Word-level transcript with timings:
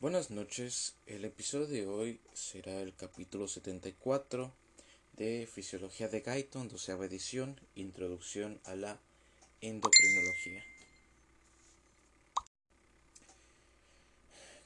Buenas 0.00 0.30
noches, 0.30 0.94
el 1.06 1.26
episodio 1.26 1.66
de 1.66 1.86
hoy 1.86 2.20
será 2.32 2.80
el 2.80 2.94
capítulo 2.94 3.46
74 3.46 4.50
de 5.18 5.46
Fisiología 5.46 6.08
de 6.08 6.22
Guyton, 6.22 6.68
doceava 6.68 7.04
edición, 7.04 7.60
Introducción 7.74 8.60
a 8.64 8.76
la 8.76 8.98
Endocrinología. 9.60 10.64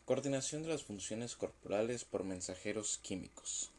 Coordinación 0.05 0.63
de 0.63 0.69
las 0.69 0.85
funciones 0.85 1.35
corporales 1.35 2.05
por 2.05 2.23
mensajeros 2.23 2.99
químicos. 2.99 3.73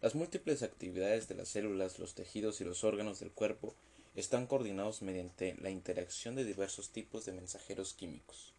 Las 0.00 0.16
múltiples 0.16 0.64
actividades 0.64 1.28
de 1.28 1.36
las 1.36 1.50
células, 1.50 2.00
los 2.00 2.16
tejidos 2.16 2.60
y 2.60 2.64
los 2.64 2.82
órganos 2.82 3.20
del 3.20 3.30
cuerpo 3.30 3.76
están 4.16 4.48
coordinados 4.48 5.02
mediante 5.02 5.54
la 5.60 5.70
interacción 5.70 6.34
de 6.34 6.44
diversos 6.44 6.90
tipos 6.90 7.24
de 7.26 7.32
mensajeros 7.32 7.94
químicos 7.94 8.51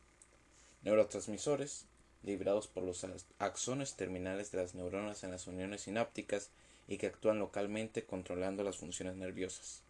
neurotransmisores 0.84 1.86
liberados 2.23 2.68
por 2.68 2.84
los 2.84 3.05
axones 3.40 3.96
terminales 3.96 4.52
de 4.52 4.60
las 4.60 4.76
neuronas 4.76 5.24
en 5.24 5.32
las 5.32 5.48
uniones 5.48 5.82
sinápticas 5.82 6.50
y 6.88 6.98
que 6.98 7.08
actúan 7.08 7.40
localmente 7.40 8.04
controlando 8.04 8.64
las 8.64 8.78
funciones 8.78 9.16
nerviosas. 9.16 9.82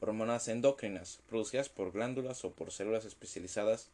Hormonas 0.00 0.48
endócrinas, 0.48 1.20
producidas 1.28 1.68
por 1.68 1.92
glándulas 1.92 2.44
o 2.44 2.52
por 2.52 2.72
células 2.72 3.04
especializadas 3.04 3.88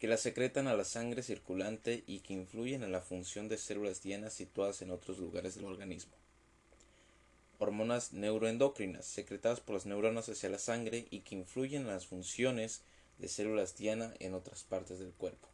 que 0.00 0.08
las 0.08 0.20
secretan 0.20 0.68
a 0.68 0.74
la 0.74 0.84
sangre 0.84 1.22
circulante 1.22 2.04
y 2.06 2.20
que 2.20 2.32
influyen 2.32 2.82
en 2.82 2.92
la 2.92 3.00
función 3.00 3.48
de 3.48 3.58
células 3.58 4.02
dianas 4.02 4.32
situadas 4.32 4.80
en 4.82 4.90
otros 4.90 5.18
lugares 5.18 5.56
del 5.56 5.64
organismo. 5.64 6.12
Hormonas 7.58 8.12
neuroendocrinas, 8.12 9.04
secretadas 9.04 9.60
por 9.60 9.74
las 9.74 9.86
neuronas 9.86 10.28
hacia 10.28 10.48
la 10.48 10.60
sangre 10.60 11.06
y 11.10 11.20
que 11.20 11.34
influyen 11.34 11.82
en 11.82 11.88
las 11.88 12.06
funciones 12.06 12.82
de 13.18 13.28
células 13.28 13.76
diana 13.76 14.14
en 14.20 14.34
otras 14.34 14.64
partes 14.64 14.98
del 14.98 15.12
cuerpo. 15.12 15.48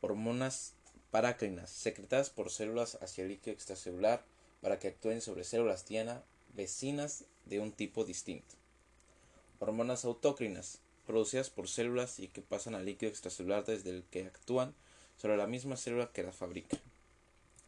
Hormonas 0.00 0.74
parácrinas, 1.10 1.70
secretadas 1.70 2.30
por 2.30 2.50
células 2.50 2.98
hacia 3.00 3.22
el 3.22 3.28
líquido 3.28 3.54
extracelular 3.54 4.24
para 4.60 4.78
que 4.78 4.88
actúen 4.88 5.20
sobre 5.20 5.44
células 5.44 5.86
diana 5.86 6.22
vecinas 6.54 7.24
de 7.44 7.60
un 7.60 7.72
tipo 7.72 8.04
distinto. 8.04 8.54
Hormonas 9.60 10.04
autócrinas, 10.04 10.80
producidas 11.06 11.50
por 11.50 11.68
células 11.68 12.18
y 12.18 12.28
que 12.28 12.42
pasan 12.42 12.74
al 12.74 12.84
líquido 12.84 13.10
extracelular 13.10 13.64
desde 13.64 13.90
el 13.90 14.02
que 14.04 14.26
actúan 14.26 14.74
sobre 15.16 15.36
la 15.36 15.46
misma 15.46 15.76
célula 15.76 16.10
que 16.12 16.22
las 16.22 16.36
fabrica. 16.36 16.76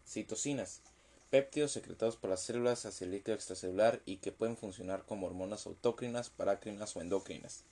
Citocinas, 0.07 0.81
péptidos 1.31 1.73
secretados 1.73 2.17
por 2.17 2.31
las 2.31 2.43
células 2.43 2.85
hacia 2.87 3.05
el 3.05 3.13
líquido 3.13 3.35
extracelular 3.35 4.01
y 4.05 4.17
que 4.17 4.33
pueden 4.33 4.57
funcionar 4.57 5.05
como 5.05 5.27
hormonas 5.27 5.67
autócrinas, 5.67 6.31
parácrinas 6.31 6.97
o 6.97 7.01
endócrinas. 7.01 7.65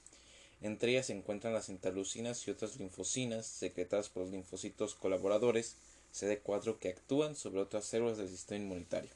Entre 0.63 0.93
ellas 0.93 1.07
se 1.07 1.13
encuentran 1.13 1.53
las 1.53 1.69
interleucinas 1.69 2.47
y 2.47 2.51
otras 2.51 2.77
linfocinas 2.77 3.47
secretadas 3.47 4.09
por 4.09 4.23
los 4.23 4.33
linfocitos 4.33 4.95
colaboradores 4.95 5.77
CD4 6.15 6.79
que 6.79 6.89
actúan 6.89 7.37
sobre 7.37 7.61
otras 7.61 7.85
células 7.85 8.17
del 8.17 8.29
sistema 8.29 8.63
inmunitario. 8.63 9.11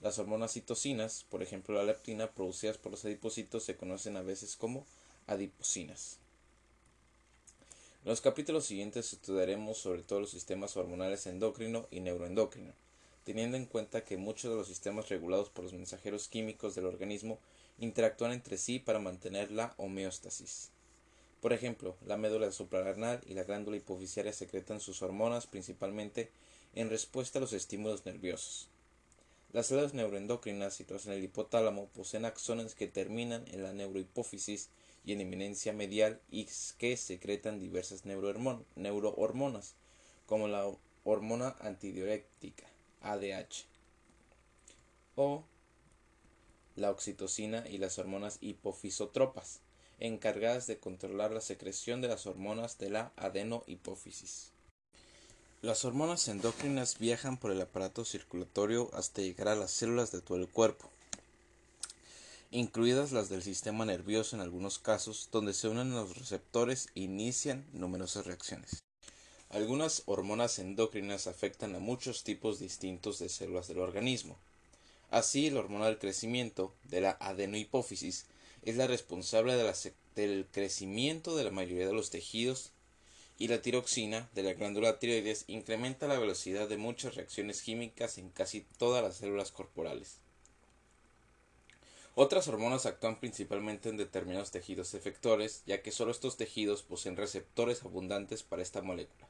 Las 0.00 0.18
hormonas 0.18 0.52
citocinas, 0.52 1.24
por 1.30 1.42
ejemplo 1.42 1.74
la 1.74 1.84
leptina, 1.84 2.30
producidas 2.30 2.78
por 2.78 2.92
los 2.92 3.04
adipocitos, 3.04 3.64
se 3.64 3.76
conocen 3.76 4.16
a 4.16 4.22
veces 4.22 4.56
como 4.56 4.84
adiposinas. 5.26 6.18
En 8.04 8.10
los 8.10 8.20
capítulos 8.20 8.66
siguientes 8.66 9.12
estudiaremos 9.12 9.78
sobre 9.78 10.02
todos 10.02 10.22
los 10.22 10.30
sistemas 10.30 10.76
hormonales 10.76 11.26
endocrino 11.26 11.88
y 11.90 12.00
neuroendocrino, 12.00 12.72
teniendo 13.24 13.56
en 13.56 13.66
cuenta 13.66 14.04
que 14.04 14.16
muchos 14.16 14.50
de 14.50 14.56
los 14.56 14.68
sistemas 14.68 15.08
regulados 15.08 15.48
por 15.48 15.64
los 15.64 15.72
mensajeros 15.72 16.28
químicos 16.28 16.74
del 16.74 16.86
organismo 16.86 17.38
interactúan 17.78 18.32
entre 18.32 18.58
sí 18.58 18.78
para 18.78 18.98
mantener 18.98 19.50
la 19.50 19.74
homeostasis. 19.76 20.70
Por 21.40 21.52
ejemplo, 21.52 21.96
la 22.06 22.16
médula 22.16 22.50
suprarrenal 22.50 23.20
y 23.26 23.34
la 23.34 23.44
glándula 23.44 23.76
hipofisiaria 23.76 24.32
secretan 24.32 24.80
sus 24.80 25.02
hormonas 25.02 25.46
principalmente 25.46 26.30
en 26.74 26.90
respuesta 26.90 27.38
a 27.38 27.42
los 27.42 27.52
estímulos 27.52 28.04
nerviosos. 28.06 28.68
Las 29.52 29.68
células 29.68 29.94
neuroendocrinas 29.94 30.74
situadas 30.74 31.06
en 31.06 31.12
el 31.12 31.24
hipotálamo 31.24 31.86
poseen 31.88 32.24
axones 32.24 32.74
que 32.74 32.88
terminan 32.88 33.44
en 33.48 33.62
la 33.62 33.72
neurohipófisis 33.72 34.68
y 35.04 35.12
en 35.12 35.20
eminencia 35.20 35.72
medial 35.72 36.20
y 36.30 36.48
que 36.78 36.96
secretan 36.96 37.60
diversas 37.60 38.04
neurohormonas, 38.04 39.74
como 40.26 40.48
la 40.48 40.68
hormona 41.04 41.54
antidiurética, 41.60 42.66
ADH, 43.02 43.66
o 45.14 45.44
la 46.76 46.90
oxitocina 46.90 47.64
y 47.68 47.78
las 47.78 47.98
hormonas 47.98 48.38
hipofisotropas, 48.40 49.60
encargadas 49.98 50.66
de 50.66 50.78
controlar 50.78 51.32
la 51.32 51.40
secreción 51.40 52.00
de 52.00 52.08
las 52.08 52.26
hormonas 52.26 52.78
de 52.78 52.90
la 52.90 53.12
adenohipófisis. 53.16 54.52
Las 55.62 55.84
hormonas 55.84 56.28
endócrinas 56.28 56.98
viajan 56.98 57.38
por 57.38 57.50
el 57.50 57.60
aparato 57.60 58.04
circulatorio 58.04 58.90
hasta 58.92 59.22
llegar 59.22 59.48
a 59.48 59.56
las 59.56 59.70
células 59.70 60.12
de 60.12 60.20
todo 60.20 60.38
el 60.38 60.48
cuerpo, 60.48 60.90
incluidas 62.50 63.10
las 63.10 63.28
del 63.28 63.42
sistema 63.42 63.84
nervioso 63.84 64.36
en 64.36 64.42
algunos 64.42 64.78
casos, 64.78 65.28
donde 65.32 65.54
se 65.54 65.68
unen 65.68 65.92
a 65.92 66.02
los 66.02 66.16
receptores 66.18 66.88
e 66.94 67.00
inician 67.00 67.66
numerosas 67.72 68.26
reacciones. 68.26 68.84
Algunas 69.48 70.02
hormonas 70.06 70.58
endócrinas 70.58 71.26
afectan 71.26 71.74
a 71.74 71.78
muchos 71.78 72.24
tipos 72.24 72.58
distintos 72.58 73.18
de 73.18 73.28
células 73.28 73.68
del 73.68 73.78
organismo, 73.78 74.36
Así, 75.10 75.50
la 75.50 75.60
hormona 75.60 75.86
del 75.86 75.98
crecimiento 75.98 76.74
de 76.84 77.00
la 77.00 77.16
adenohipófisis 77.20 78.26
es 78.62 78.76
la 78.76 78.86
responsable 78.86 79.54
del 80.16 80.46
crecimiento 80.50 81.36
de 81.36 81.44
la 81.44 81.50
mayoría 81.50 81.86
de 81.86 81.92
los 81.92 82.10
tejidos 82.10 82.72
y 83.38 83.48
la 83.48 83.62
tiroxina 83.62 84.28
de 84.34 84.42
la 84.42 84.54
glándula 84.54 84.98
tiroides 84.98 85.44
incrementa 85.46 86.08
la 86.08 86.18
velocidad 86.18 86.68
de 86.68 86.78
muchas 86.78 87.14
reacciones 87.14 87.62
químicas 87.62 88.18
en 88.18 88.30
casi 88.30 88.62
todas 88.78 89.02
las 89.02 89.16
células 89.16 89.52
corporales. 89.52 90.18
Otras 92.14 92.48
hormonas 92.48 92.86
actúan 92.86 93.20
principalmente 93.20 93.90
en 93.90 93.98
determinados 93.98 94.50
tejidos 94.50 94.94
efectores, 94.94 95.62
ya 95.66 95.82
que 95.82 95.92
solo 95.92 96.10
estos 96.10 96.38
tejidos 96.38 96.82
poseen 96.82 97.14
receptores 97.14 97.82
abundantes 97.84 98.42
para 98.42 98.62
esta 98.62 98.80
molécula. 98.80 99.28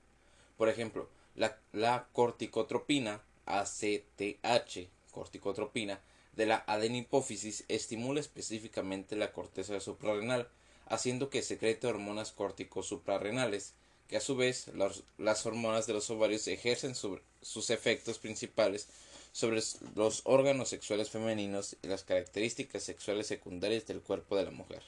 Por 0.56 0.68
ejemplo, 0.68 1.10
la, 1.34 1.58
la 1.72 2.06
corticotropina 2.12 3.22
ACTH 3.44 4.95
corticotropina 5.16 5.98
de 6.34 6.44
la 6.44 6.62
adenipófisis 6.66 7.64
estimula 7.68 8.20
específicamente 8.20 9.16
la 9.16 9.32
corteza 9.32 9.80
suprarrenal, 9.80 10.46
haciendo 10.86 11.30
que 11.30 11.40
secrete 11.40 11.86
hormonas 11.86 12.32
córtico-suprarrenales, 12.32 13.72
que 14.08 14.18
a 14.18 14.20
su 14.20 14.36
vez 14.36 14.70
las, 14.74 15.46
hormonas 15.46 15.86
de 15.86 15.94
los 15.94 16.10
ovarios 16.10 16.46
ejercen 16.48 16.94
sus 16.94 17.70
efectos 17.70 18.18
principales 18.18 18.88
sobre 19.32 19.62
los 19.94 20.20
órganos 20.24 20.68
sexuales 20.68 21.08
femeninos 21.08 21.76
y 21.82 21.88
las 21.88 22.04
características 22.04 22.82
sexuales 22.82 23.26
secundarias 23.26 23.86
del 23.86 24.02
cuerpo 24.02 24.36
de 24.36 24.44
la 24.44 24.50
mujer. 24.50 24.82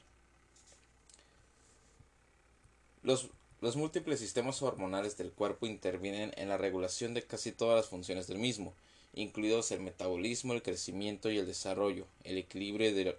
Los, 3.03 3.31
los 3.63 3.77
múltiples 3.77 4.21
sistemas 4.21 4.61
hormonales 4.61 5.17
del 5.17 5.33
cuerpo 5.33 5.67
intervienen 5.67 6.33
en 6.37 6.51
la 6.51 6.59
regulación 6.59 7.15
de 7.15 7.23
casi 7.23 7.53
todas 7.53 7.77
las 7.77 7.87
funciones 7.87 8.27
del 8.27 8.39
mismo, 8.39 8.75
incluidos 9.15 9.71
el 9.73 9.81
metabolismo, 9.81 10.53
el 10.53 10.63
crecimiento 10.63 11.31
y 11.31 11.39
el 11.39 11.47
desarrollo, 11.47 12.07
el 12.25 12.39
equilibrio 12.39 13.17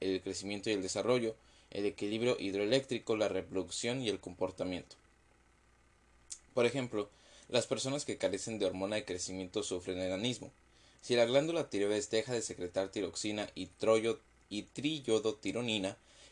el 0.00 0.20
crecimiento 0.22 0.70
y 0.70 0.74
el 0.74 0.82
desarrollo, 0.82 1.34
el 1.70 1.86
equilibrio 1.86 2.36
hidroeléctrico, 2.38 3.16
la 3.16 3.28
reproducción 3.28 4.02
y 4.02 4.08
el 4.08 4.20
comportamiento. 4.20 4.96
Por 6.54 6.66
ejemplo, 6.66 7.10
las 7.48 7.66
personas 7.66 8.04
que 8.04 8.18
carecen 8.18 8.58
de 8.58 8.66
hormona 8.66 8.96
de 8.96 9.04
crecimiento 9.04 9.62
sufren 9.62 9.98
enanismo. 9.98 10.50
Si 11.00 11.14
la 11.14 11.24
glándula 11.24 11.70
tiroides 11.70 12.10
deja 12.10 12.32
de 12.32 12.42
secretar 12.42 12.88
tiroxina 12.88 13.48
y, 13.54 13.66
troyo, 13.66 14.18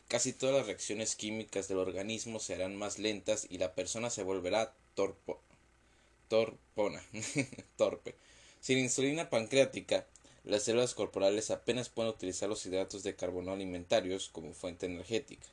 casi 0.09 0.33
todas 0.33 0.57
las 0.57 0.67
reacciones 0.67 1.15
químicas 1.15 1.69
del 1.69 1.79
organismo 1.79 2.41
serán 2.41 2.77
más 2.77 2.99
lentas 2.99 3.47
y 3.51 3.59
la 3.59 3.75
persona 3.75 4.11
se 4.11 4.23
volverá 4.23 4.73
torpo, 4.95 5.41
torpona, 6.29 7.05
torpe. 7.77 8.15
Sin 8.65 8.79
insulina 8.79 9.29
pancreática, 9.29 10.07
las 10.43 10.63
células 10.63 10.95
corporales 10.95 11.51
apenas 11.51 11.91
pueden 11.91 12.11
utilizar 12.11 12.49
los 12.49 12.65
hidratos 12.65 13.03
de 13.03 13.15
carbono 13.15 13.53
alimentarios 13.53 14.31
como 14.31 14.55
fuente 14.55 14.87
energética. 14.87 15.47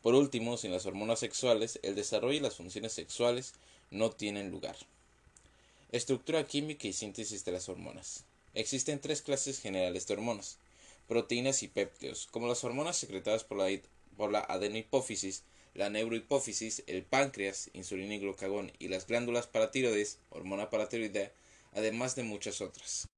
Por 0.00 0.14
último, 0.14 0.56
sin 0.56 0.70
las 0.70 0.86
hormonas 0.86 1.18
sexuales, 1.18 1.80
el 1.82 1.96
desarrollo 1.96 2.36
y 2.36 2.40
las 2.40 2.54
funciones 2.54 2.92
sexuales 2.92 3.54
no 3.90 4.12
tienen 4.12 4.52
lugar. 4.52 4.76
Estructura 5.90 6.46
química 6.46 6.86
y 6.86 6.92
síntesis 6.92 7.44
de 7.44 7.50
las 7.50 7.68
hormonas. 7.68 8.26
Existen 8.54 9.00
tres 9.00 9.22
clases 9.22 9.58
generales 9.58 10.06
de 10.06 10.14
hormonas, 10.14 10.58
proteínas 11.08 11.64
y 11.64 11.66
péptidos, 11.66 12.28
como 12.30 12.46
las 12.46 12.62
hormonas 12.62 12.96
secretadas 12.96 13.42
por 13.42 13.58
la, 13.58 13.76
por 14.16 14.30
la 14.30 14.38
adenohipófisis, 14.38 15.42
la 15.74 15.90
neurohipófisis, 15.90 16.84
el 16.86 17.02
páncreas, 17.02 17.70
insulina 17.72 18.14
y 18.14 18.20
glucagón, 18.20 18.70
y 18.78 18.86
las 18.86 19.08
glándulas 19.08 19.48
paratiroides, 19.48 20.18
hormona 20.30 20.70
paratiroidea, 20.70 21.32
además 21.72 22.16
de 22.16 22.22
muchas 22.22 22.60
otras. 22.60 23.08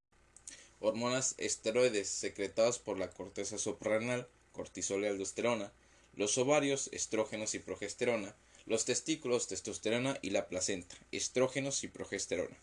Hormonas 0.80 1.34
esteroides 1.38 2.08
secretadas 2.08 2.78
por 2.78 2.98
la 2.98 3.10
corteza 3.10 3.58
suprarrenal, 3.58 4.28
cortisol 4.52 5.04
y 5.04 5.06
aldosterona, 5.06 5.72
los 6.14 6.38
ovarios, 6.38 6.88
estrógenos 6.92 7.54
y 7.54 7.58
progesterona, 7.58 8.34
los 8.66 8.84
testículos, 8.84 9.48
testosterona 9.48 10.18
y 10.22 10.30
la 10.30 10.48
placenta, 10.48 10.96
estrógenos 11.12 11.84
y 11.84 11.88
progesterona. 11.88 12.56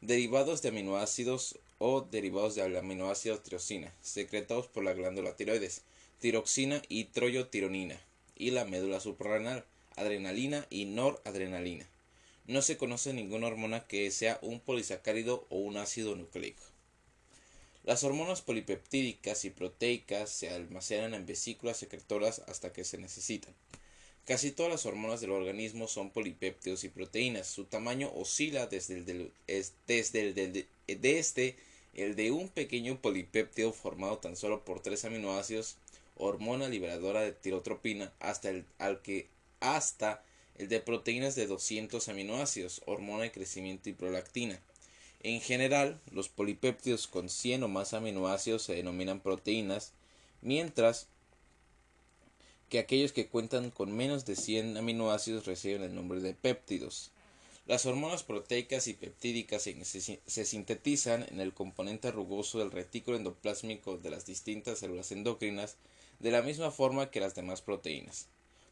Derivados 0.00 0.60
de 0.60 0.68
aminoácidos 0.68 1.58
o 1.78 2.02
derivados 2.02 2.54
del 2.54 2.76
aminoácido 2.76 3.38
tirosina, 3.38 3.94
secretados 4.02 4.66
por 4.66 4.84
la 4.84 4.92
glándula 4.92 5.36
tiroides, 5.36 5.82
tiroxina 6.20 6.82
y 6.88 7.04
troyotironina, 7.04 8.00
y 8.36 8.50
la 8.50 8.64
médula 8.64 9.00
suprarrenal, 9.00 9.64
adrenalina 9.96 10.66
y 10.68 10.86
noradrenalina. 10.86 11.86
No 12.46 12.60
se 12.60 12.76
conoce 12.76 13.12
ninguna 13.12 13.46
hormona 13.46 13.86
que 13.86 14.10
sea 14.10 14.38
un 14.42 14.60
polisacárido 14.60 15.46
o 15.48 15.56
un 15.56 15.78
ácido 15.78 16.14
nucleico. 16.14 16.62
Las 17.84 18.04
hormonas 18.04 18.42
polipeptídicas 18.42 19.44
y 19.44 19.50
proteicas 19.50 20.30
se 20.30 20.50
almacenan 20.50 21.14
en 21.14 21.26
vesículas 21.26 21.78
secretoras 21.78 22.40
hasta 22.46 22.72
que 22.72 22.84
se 22.84 22.98
necesitan. 22.98 23.54
Casi 24.26 24.52
todas 24.52 24.72
las 24.72 24.86
hormonas 24.86 25.20
del 25.20 25.32
organismo 25.32 25.86
son 25.86 26.10
polipéptidos 26.10 26.84
y 26.84 26.88
proteínas. 26.88 27.46
Su 27.46 27.64
tamaño 27.64 28.10
oscila 28.14 28.66
desde 28.66 28.94
el, 28.94 29.04
del, 29.04 29.32
desde, 29.86 30.66
desde 30.86 31.56
el 31.92 32.16
de 32.16 32.30
un 32.30 32.48
pequeño 32.48 33.00
polipéptido 33.00 33.72
formado 33.72 34.18
tan 34.18 34.36
solo 34.36 34.64
por 34.64 34.80
tres 34.80 35.04
aminoácidos, 35.04 35.76
hormona 36.16 36.68
liberadora 36.68 37.20
de 37.20 37.32
tirotropina, 37.32 38.12
hasta 38.18 38.48
el, 38.48 38.64
al 38.78 39.02
que, 39.02 39.28
hasta 39.60 40.22
el 40.56 40.68
de 40.68 40.80
proteínas 40.80 41.34
de 41.34 41.46
200 41.46 42.08
aminoácidos, 42.08 42.82
hormona 42.86 43.24
de 43.24 43.32
crecimiento 43.32 43.88
y 43.88 43.92
prolactina. 43.92 44.60
En 45.22 45.40
general, 45.40 46.00
los 46.12 46.28
polipéptidos 46.28 47.06
con 47.06 47.28
100 47.28 47.62
o 47.62 47.68
más 47.68 47.94
aminoácidos 47.94 48.62
se 48.62 48.74
denominan 48.74 49.20
proteínas, 49.20 49.92
mientras 50.42 51.08
que 52.68 52.78
aquellos 52.78 53.12
que 53.12 53.28
cuentan 53.28 53.70
con 53.70 53.96
menos 53.96 54.26
de 54.26 54.36
100 54.36 54.76
aminoácidos 54.76 55.46
reciben 55.46 55.82
el 55.82 55.94
nombre 55.94 56.20
de 56.20 56.34
péptidos. 56.34 57.10
Las 57.66 57.86
hormonas 57.86 58.22
proteicas 58.22 58.88
y 58.88 58.92
peptídicas 58.92 59.62
se, 59.62 60.44
sintetizan 60.44 61.24
en 61.30 61.40
el 61.40 61.54
componente 61.54 62.10
rugoso 62.10 62.58
del 62.58 62.70
retículo 62.70 63.16
endoplásmico 63.16 63.96
de 63.96 64.10
las 64.10 64.26
distintas 64.26 64.80
células 64.80 65.12
endocrinas 65.12 65.76
de 66.18 66.30
la 66.30 66.42
misma 66.42 66.70
forma 66.70 67.10
que 67.10 67.20
las 67.20 67.34
demás 67.34 67.62
proteínas. 67.62 68.26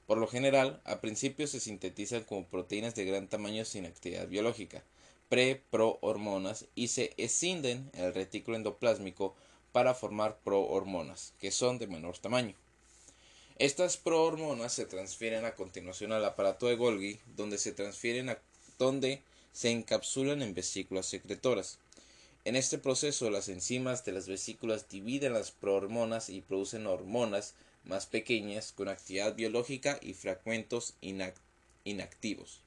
Por 0.07 0.19
lo 0.19 0.27
general, 0.27 0.81
a 0.85 1.01
principio 1.01 1.47
se 1.47 1.61
sintetizan 1.61 2.25
como 2.25 2.47
proteínas 2.47 2.95
de 2.95 3.05
gran 3.05 3.29
tamaño 3.29 3.65
sin 3.65 3.87
actividad 3.87 4.29
biológica, 4.29 4.83
pre-prohormonas, 5.29 6.67
y 6.75 6.89
se 6.89 7.15
escinden 7.17 7.91
en 7.95 8.05
el 8.05 8.15
retículo 8.15 8.57
endoplásmico 8.57 9.35
para 9.73 9.95
formar 9.95 10.39
prohormonas, 10.45 11.35
que 11.39 11.51
son 11.51 11.79
de 11.79 11.87
menor 11.87 12.19
tamaño. 12.19 12.55
Estas 13.59 13.97
prohormonas 13.97 14.73
se 14.73 14.87
transfieren 14.87 15.45
a 15.45 15.55
continuación 15.55 16.13
al 16.13 16.25
aparato 16.25 16.67
de 16.67 16.77
Golgi, 16.77 17.21
donde 17.37 17.59
se 17.59 17.73
transfieren 17.73 18.29
a 18.29 18.39
donde 18.79 19.23
se 19.53 19.71
encapsulan 19.71 20.43
en 20.43 20.55
vesículas 20.55 21.07
secretoras. 21.07 21.79
En 22.45 22.57
este 22.57 22.79
proceso, 22.79 23.31
las 23.31 23.49
enzimas 23.49 24.05
de 24.05 24.13
las 24.13 24.27
vesículas 24.27 24.89
dividen 24.89 25.35
las 25.35 25.53
prohormonas 25.53 26.29
y 26.29 26.41
producen 26.41 26.87
hormonas 26.87 27.55
más 27.85 28.07
pequeñas 28.07 28.73
con 28.73 28.89
actividad 28.89 29.35
biológica 29.35 29.99
y 30.01 30.15
fragmentos 30.15 30.95
inactivos. 31.85 32.61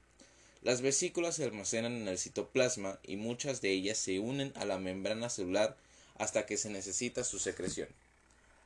Las 0.62 0.80
vesículas 0.80 1.36
se 1.36 1.44
almacenan 1.44 1.92
en 1.92 2.08
el 2.08 2.18
citoplasma 2.18 2.98
y 3.02 3.16
muchas 3.16 3.60
de 3.60 3.70
ellas 3.70 3.98
se 3.98 4.18
unen 4.18 4.52
a 4.56 4.64
la 4.64 4.78
membrana 4.78 5.28
celular 5.28 5.76
hasta 6.18 6.46
que 6.46 6.56
se 6.56 6.70
necesita 6.70 7.24
su 7.24 7.38
secreción. 7.38 7.88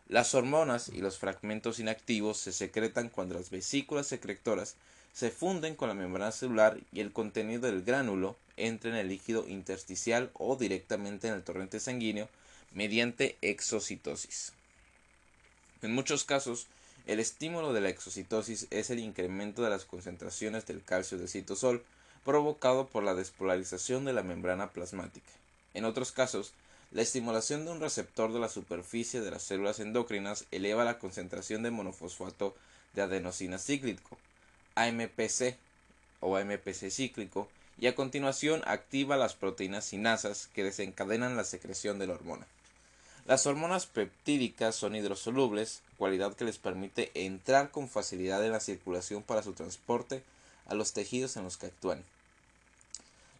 Las 0.08 0.34
hormonas 0.34 0.88
y 0.88 0.98
los 0.98 1.18
fragmentos 1.18 1.78
inactivos 1.78 2.38
se 2.38 2.52
secretan 2.52 3.10
cuando 3.10 3.34
las 3.34 3.50
vesículas 3.50 4.06
secretoras 4.06 4.76
se 5.12 5.30
funden 5.30 5.76
con 5.76 5.88
la 5.88 5.94
membrana 5.94 6.32
celular 6.32 6.78
y 6.92 7.00
el 7.00 7.12
contenido 7.12 7.62
del 7.62 7.82
gránulo 7.82 8.36
entra 8.56 8.90
en 8.90 8.96
el 8.96 9.08
líquido 9.08 9.46
intersticial 9.48 10.30
o 10.34 10.56
directamente 10.56 11.28
en 11.28 11.34
el 11.34 11.42
torrente 11.42 11.80
sanguíneo 11.80 12.28
mediante 12.72 13.36
exocitosis. 13.40 14.52
En 15.82 15.94
muchos 15.94 16.24
casos, 16.24 16.66
el 17.06 17.20
estímulo 17.20 17.72
de 17.72 17.80
la 17.80 17.88
exocitosis 17.88 18.66
es 18.70 18.90
el 18.90 18.98
incremento 18.98 19.62
de 19.62 19.70
las 19.70 19.84
concentraciones 19.84 20.66
del 20.66 20.82
calcio 20.84 21.16
del 21.18 21.28
citosol 21.28 21.82
provocado 22.24 22.86
por 22.86 23.02
la 23.02 23.14
despolarización 23.14 24.04
de 24.04 24.12
la 24.12 24.22
membrana 24.22 24.70
plasmática. 24.70 25.30
En 25.72 25.86
otros 25.86 26.12
casos, 26.12 26.52
la 26.92 27.02
estimulación 27.02 27.64
de 27.64 27.70
un 27.70 27.80
receptor 27.80 28.32
de 28.32 28.40
la 28.40 28.48
superficie 28.48 29.20
de 29.20 29.30
las 29.30 29.42
células 29.42 29.80
endocrinas 29.80 30.44
eleva 30.50 30.84
la 30.84 30.98
concentración 30.98 31.62
de 31.62 31.70
monofosfato 31.70 32.54
de 32.94 33.02
adenosina 33.02 33.58
cíclico, 33.58 34.18
AMPC 34.74 35.56
o 36.20 36.36
AMPC 36.36 36.90
cíclico, 36.90 37.48
y 37.78 37.86
a 37.86 37.94
continuación 37.94 38.62
activa 38.66 39.16
las 39.16 39.34
proteínas 39.34 39.86
sinasas 39.86 40.48
que 40.52 40.64
desencadenan 40.64 41.36
la 41.36 41.44
secreción 41.44 41.98
de 41.98 42.08
la 42.08 42.14
hormona. 42.14 42.46
Las 43.26 43.46
hormonas 43.46 43.86
peptídicas 43.86 44.74
son 44.74 44.96
hidrosolubles, 44.96 45.82
cualidad 45.98 46.34
que 46.34 46.44
les 46.44 46.58
permite 46.58 47.10
entrar 47.14 47.70
con 47.70 47.88
facilidad 47.88 48.44
en 48.44 48.52
la 48.52 48.60
circulación 48.60 49.22
para 49.22 49.42
su 49.42 49.52
transporte 49.52 50.24
a 50.66 50.74
los 50.74 50.92
tejidos 50.92 51.36
en 51.36 51.44
los 51.44 51.56
que 51.56 51.66
actúan. 51.66 52.04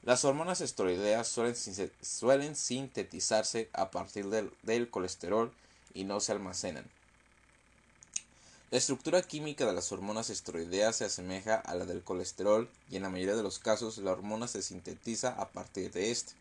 Las 0.03 0.25
hormonas 0.25 0.61
esteroideas 0.63 1.29
suelen, 1.29 2.57
sintetizarse 2.57 3.69
a 3.73 3.91
partir 3.91 4.27
del, 4.29 4.91
colesterol 4.91 5.53
y 5.93 6.05
no 6.05 6.21
se 6.21 6.33
almacenan. 6.33 6.85
La 8.71 8.79
estructura 8.79 9.21
química 9.23 9.67
de 9.67 9.73
las 9.73 9.91
hormonas 9.93 10.31
esteroideas 10.31 10.97
se 10.97 11.05
asemeja 11.05 11.57
a 11.57 11.75
la 11.75 11.85
del 11.85 12.03
colesterol 12.03 12.71
y 12.91 12.97
en 12.97 13.03
la 13.03 13.11
mayoría 13.11 13.37
de 13.37 13.43
los 13.43 13.59
casos 13.59 13.99
la 13.99 14.13
hormona 14.13 14.47
se 14.47 14.63
sintetiza 14.63 15.31
a 15.31 15.49
partir 15.49 15.91
de 15.91 16.11
este. 16.11 16.40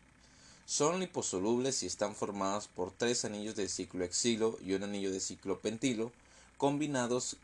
Son 0.70 1.00
liposolubles 1.00 1.82
y 1.82 1.86
están 1.86 2.14
formadas 2.14 2.68
por 2.68 2.92
tres 2.92 3.24
anillos 3.24 3.56
de 3.56 3.68
ciclohexilo 3.68 4.56
y 4.64 4.74
un 4.74 4.84
anillo 4.84 5.10
de 5.10 5.18
ciclopentilo 5.18 6.12
combinados 6.58 7.36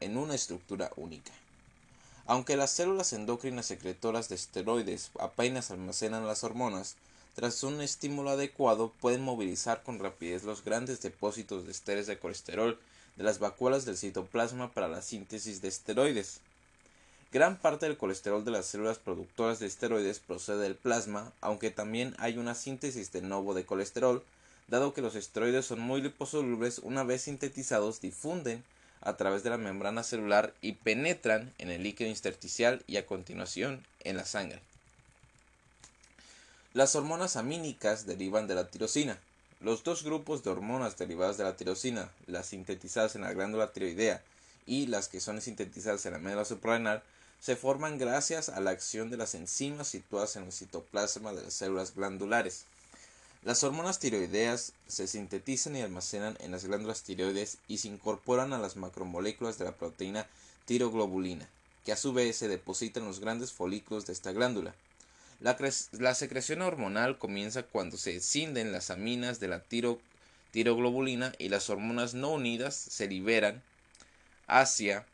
en 0.00 0.18
una 0.18 0.34
estructura 0.34 0.90
única. 0.96 1.32
Aunque 2.26 2.58
las 2.58 2.70
células 2.70 3.14
endocrinas 3.14 3.64
secretoras 3.64 4.28
de 4.28 4.34
esteroides 4.34 5.10
apenas 5.18 5.70
almacenan 5.70 6.26
las 6.26 6.44
hormonas, 6.44 6.96
tras 7.34 7.62
un 7.62 7.80
estímulo 7.80 8.28
adecuado 8.28 8.92
pueden 9.00 9.22
movilizar 9.22 9.82
con 9.82 9.98
rapidez 9.98 10.44
los 10.44 10.62
grandes 10.62 11.00
depósitos 11.00 11.64
de 11.64 11.70
esteres 11.72 12.06
de 12.06 12.18
colesterol 12.18 12.78
de 13.16 13.24
las 13.24 13.38
vacuolas 13.38 13.86
del 13.86 13.96
citoplasma 13.96 14.72
para 14.72 14.88
la 14.88 15.00
síntesis 15.00 15.62
de 15.62 15.68
esteroides. 15.68 16.42
Gran 17.30 17.58
parte 17.58 17.84
del 17.84 17.98
colesterol 17.98 18.42
de 18.42 18.50
las 18.50 18.64
células 18.64 18.98
productoras 18.98 19.58
de 19.58 19.66
esteroides 19.66 20.18
procede 20.18 20.62
del 20.62 20.76
plasma, 20.76 21.30
aunque 21.42 21.70
también 21.70 22.14
hay 22.18 22.38
una 22.38 22.54
síntesis 22.54 23.12
de 23.12 23.20
novo 23.20 23.52
de 23.52 23.66
colesterol, 23.66 24.24
dado 24.66 24.94
que 24.94 25.02
los 25.02 25.14
esteroides 25.14 25.66
son 25.66 25.78
muy 25.78 26.00
liposolubles, 26.00 26.78
una 26.78 27.04
vez 27.04 27.22
sintetizados 27.22 28.00
difunden 28.00 28.64
a 29.02 29.18
través 29.18 29.42
de 29.42 29.50
la 29.50 29.58
membrana 29.58 30.04
celular 30.04 30.54
y 30.62 30.72
penetran 30.72 31.52
en 31.58 31.70
el 31.70 31.82
líquido 31.82 32.08
intersticial 32.08 32.82
y 32.86 32.96
a 32.96 33.04
continuación 33.04 33.84
en 34.04 34.16
la 34.16 34.24
sangre. 34.24 34.62
Las 36.72 36.96
hormonas 36.96 37.36
amínicas 37.36 38.06
derivan 38.06 38.46
de 38.46 38.54
la 38.54 38.70
tirosina. 38.70 39.18
Los 39.60 39.84
dos 39.84 40.02
grupos 40.02 40.44
de 40.44 40.50
hormonas 40.50 40.96
derivadas 40.96 41.36
de 41.36 41.44
la 41.44 41.56
tirosina, 41.56 42.10
las 42.26 42.46
sintetizadas 42.46 43.16
en 43.16 43.22
la 43.22 43.34
glándula 43.34 43.72
tiroidea 43.72 44.22
y 44.64 44.86
las 44.86 45.08
que 45.08 45.20
son 45.20 45.42
sintetizadas 45.42 46.06
en 46.06 46.12
la 46.12 46.18
médula 46.18 46.46
suprarrenal, 46.46 47.02
se 47.40 47.56
forman 47.56 47.98
gracias 47.98 48.48
a 48.48 48.60
la 48.60 48.70
acción 48.70 49.10
de 49.10 49.16
las 49.16 49.34
enzimas 49.34 49.88
situadas 49.88 50.36
en 50.36 50.44
el 50.44 50.52
citoplasma 50.52 51.32
de 51.32 51.42
las 51.42 51.54
células 51.54 51.94
glandulares. 51.94 52.64
Las 53.44 53.62
hormonas 53.62 54.00
tiroideas 54.00 54.72
se 54.88 55.06
sintetizan 55.06 55.76
y 55.76 55.82
almacenan 55.82 56.36
en 56.40 56.50
las 56.50 56.64
glándulas 56.64 57.02
tiroides 57.02 57.58
y 57.68 57.78
se 57.78 57.88
incorporan 57.88 58.52
a 58.52 58.58
las 58.58 58.76
macromoléculas 58.76 59.58
de 59.58 59.64
la 59.64 59.72
proteína 59.72 60.26
tiroglobulina, 60.64 61.48
que 61.84 61.92
a 61.92 61.96
su 61.96 62.12
vez 62.12 62.36
se 62.36 62.48
depositan 62.48 63.04
en 63.04 63.08
los 63.08 63.20
grandes 63.20 63.52
folículos 63.52 64.06
de 64.06 64.12
esta 64.12 64.32
glándula. 64.32 64.74
La, 65.40 66.14
secreción 66.14 66.62
hormonal 66.62 67.16
comienza 67.16 67.62
cuando 67.62 67.96
se 67.96 68.16
escinden 68.16 68.72
las 68.72 68.90
aminas 68.90 69.38
de 69.38 69.46
la 69.46 69.62
tiroglobulina 70.50 71.32
y 71.38 71.48
las 71.48 71.70
hormonas 71.70 72.14
no 72.14 72.32
unidas 72.32 72.74
se 72.74 73.06
liberan 73.06 73.62
hacia 74.48 75.06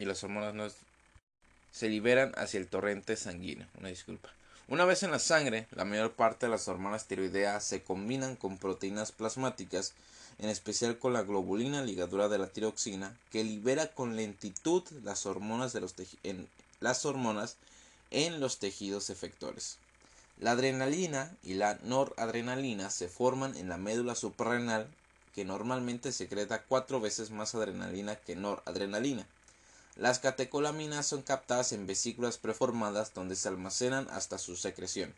y 0.00 0.06
las 0.06 0.24
hormonas 0.24 0.54
no 0.54 0.66
se 1.70 1.88
liberan 1.88 2.32
hacia 2.36 2.58
el 2.58 2.66
torrente 2.66 3.16
sanguíneo. 3.16 3.68
Una 3.78 3.90
disculpa. 3.90 4.30
Una 4.66 4.84
vez 4.84 5.02
en 5.02 5.10
la 5.10 5.18
sangre, 5.18 5.68
la 5.72 5.84
mayor 5.84 6.12
parte 6.12 6.46
de 6.46 6.50
las 6.50 6.68
hormonas 6.68 7.06
tiroideas 7.06 7.64
se 7.64 7.82
combinan 7.82 8.34
con 8.34 8.56
proteínas 8.56 9.12
plasmáticas, 9.12 9.92
en 10.38 10.48
especial 10.48 10.98
con 10.98 11.12
la 11.12 11.22
globulina 11.22 11.82
ligadura 11.82 12.28
de 12.28 12.38
la 12.38 12.46
tiroxina, 12.46 13.16
que 13.30 13.44
libera 13.44 13.88
con 13.88 14.16
lentitud 14.16 14.84
las 15.04 15.26
hormonas, 15.26 15.72
de 15.72 15.80
los 15.80 15.94
en, 16.22 16.48
las 16.80 17.04
hormonas 17.04 17.56
en 18.10 18.40
los 18.40 18.58
tejidos 18.58 19.10
efectores. 19.10 19.76
La 20.38 20.52
adrenalina 20.52 21.30
y 21.42 21.54
la 21.54 21.78
noradrenalina 21.82 22.88
se 22.88 23.08
forman 23.08 23.54
en 23.56 23.68
la 23.68 23.76
médula 23.76 24.14
suprarrenal, 24.14 24.88
que 25.34 25.44
normalmente 25.44 26.10
secreta 26.10 26.62
cuatro 26.62 27.00
veces 27.00 27.30
más 27.30 27.54
adrenalina 27.54 28.16
que 28.16 28.34
noradrenalina. 28.34 29.26
Las 30.00 30.18
catecolaminas 30.18 31.04
son 31.04 31.20
captadas 31.20 31.72
en 31.72 31.86
vesículas 31.86 32.38
preformadas 32.38 33.12
donde 33.12 33.36
se 33.36 33.48
almacenan 33.48 34.08
hasta 34.08 34.38
su 34.38 34.56
secreción. 34.56 35.12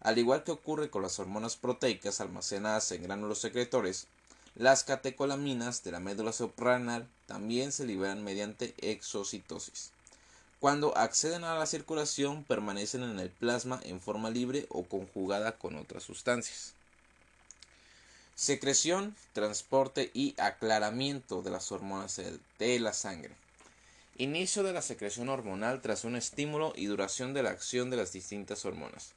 Al 0.00 0.16
igual 0.16 0.42
que 0.42 0.52
ocurre 0.52 0.88
con 0.88 1.02
las 1.02 1.18
hormonas 1.18 1.56
proteicas 1.56 2.22
almacenadas 2.22 2.90
en 2.92 3.02
gránulos 3.02 3.40
secretores, 3.40 4.06
las 4.54 4.84
catecolaminas 4.84 5.84
de 5.84 5.92
la 5.92 6.00
médula 6.00 6.32
suprarrenal 6.32 7.06
también 7.26 7.72
se 7.72 7.84
liberan 7.84 8.24
mediante 8.24 8.72
exocitosis. 8.78 9.90
Cuando 10.60 10.96
acceden 10.96 11.44
a 11.44 11.54
la 11.54 11.66
circulación 11.66 12.42
permanecen 12.42 13.02
en 13.02 13.20
el 13.20 13.28
plasma 13.28 13.82
en 13.84 14.00
forma 14.00 14.30
libre 14.30 14.64
o 14.70 14.84
conjugada 14.84 15.58
con 15.58 15.76
otras 15.76 16.04
sustancias. 16.04 16.72
Secreción, 18.34 19.14
transporte 19.34 20.10
y 20.14 20.34
aclaramiento 20.38 21.42
de 21.42 21.50
las 21.50 21.70
hormonas 21.70 22.18
de 22.58 22.80
la 22.80 22.94
sangre. 22.94 23.36
Inicio 24.18 24.62
de 24.62 24.72
la 24.72 24.80
secreción 24.80 25.28
hormonal 25.28 25.82
tras 25.82 26.04
un 26.04 26.16
estímulo 26.16 26.72
y 26.74 26.86
duración 26.86 27.34
de 27.34 27.42
la 27.42 27.50
acción 27.50 27.90
de 27.90 27.98
las 27.98 28.14
distintas 28.14 28.64
hormonas. 28.64 29.12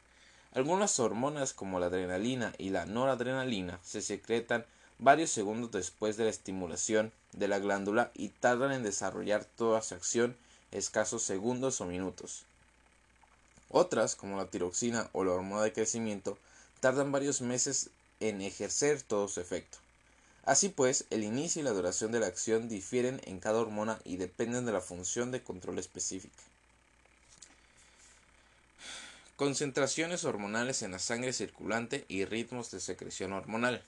Algunas 0.52 1.00
hormonas 1.00 1.54
como 1.54 1.80
la 1.80 1.86
adrenalina 1.86 2.54
y 2.58 2.72
la 2.72 2.86
noradrenalina 2.86 3.80
se 3.82 4.02
secretan 4.02 4.66
varios 4.98 5.30
segundos 5.30 5.72
después 5.72 6.18
de 6.18 6.26
la 6.26 6.30
estimulación 6.30 7.14
de 7.32 7.48
la 7.48 7.60
glándula 7.60 8.12
y 8.14 8.28
tardan 8.28 8.74
en 8.74 8.84
desarrollar 8.84 9.46
toda 9.46 9.82
su 9.82 9.96
acción 9.96 10.36
escasos 10.72 11.24
segundos 11.24 11.80
o 11.80 11.86
minutos. 11.86 12.44
Otras, 13.70 14.18
como 14.18 14.36
la 14.36 14.48
tiroxina 14.48 15.10
o 15.14 15.24
la 15.24 15.32
hormona 15.32 15.62
de 15.62 15.72
crecimiento, 15.72 16.38
tardan 16.82 17.14
varios 17.14 17.40
meses 17.40 17.90
en 18.20 18.42
ejercer 18.42 19.02
todo 19.02 19.30
su 19.30 19.40
efecto. 19.40 19.78
Así 20.50 20.70
pues, 20.70 21.06
el 21.12 21.24
inicio 21.24 21.62
y 21.62 21.64
la 21.64 21.70
duración 21.70 22.12
de 22.12 22.20
la 22.20 22.26
acción 22.26 22.70
difieren 22.70 23.22
en 23.26 23.40
cada 23.40 23.60
hormona 23.60 24.00
y 24.04 24.18
dependen 24.18 24.66
de 24.66 24.72
la 24.72 24.82
función 24.82 25.30
de 25.30 25.44
control 25.44 25.78
específica. 25.78 26.42
Concentraciones 29.36 30.24
hormonales 30.24 30.82
en 30.82 30.90
la 30.90 30.98
sangre 30.98 31.34
circulante 31.34 32.04
y 32.08 32.26
ritmos 32.26 32.72
de 32.72 32.80
secreción 32.80 33.32
hormonal. 33.34 33.84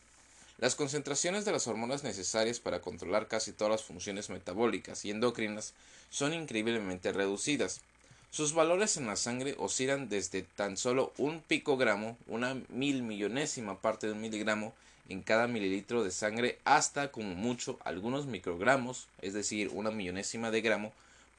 Las 0.59 0.75
concentraciones 0.75 1.45
de 1.45 1.51
las 1.51 1.65
hormonas 1.65 2.03
necesarias 2.03 2.59
para 2.59 2.79
controlar 2.79 3.27
casi 3.27 3.53
todas 3.53 3.71
las 3.71 3.83
funciones 3.83 4.29
metabólicas 4.29 5.03
y 5.03 5.09
endocrinas 5.09 5.73
son 6.11 6.31
increíblemente 6.31 7.11
reducidas. 7.11 7.81
Sus 8.29 8.53
valores 8.53 8.97
en 8.97 9.07
la 9.07 9.15
sangre 9.15 9.55
oscilan 9.57 10.09
desde 10.09 10.43
tan 10.43 10.77
solo 10.77 11.11
un 11.17 11.41
picogramo, 11.41 12.19
una 12.27 12.53
mil 12.69 13.01
millonésima 13.01 13.81
parte 13.81 14.05
de 14.05 14.13
un 14.13 14.21
miligramo 14.21 14.75
en 15.11 15.21
cada 15.21 15.47
mililitro 15.47 16.03
de 16.03 16.11
sangre, 16.11 16.57
hasta 16.63 17.11
como 17.11 17.35
mucho 17.35 17.77
algunos 17.83 18.25
microgramos, 18.25 19.07
es 19.21 19.33
decir, 19.33 19.69
una 19.73 19.91
millonésima 19.91 20.51
de 20.51 20.61
gramo 20.61 20.93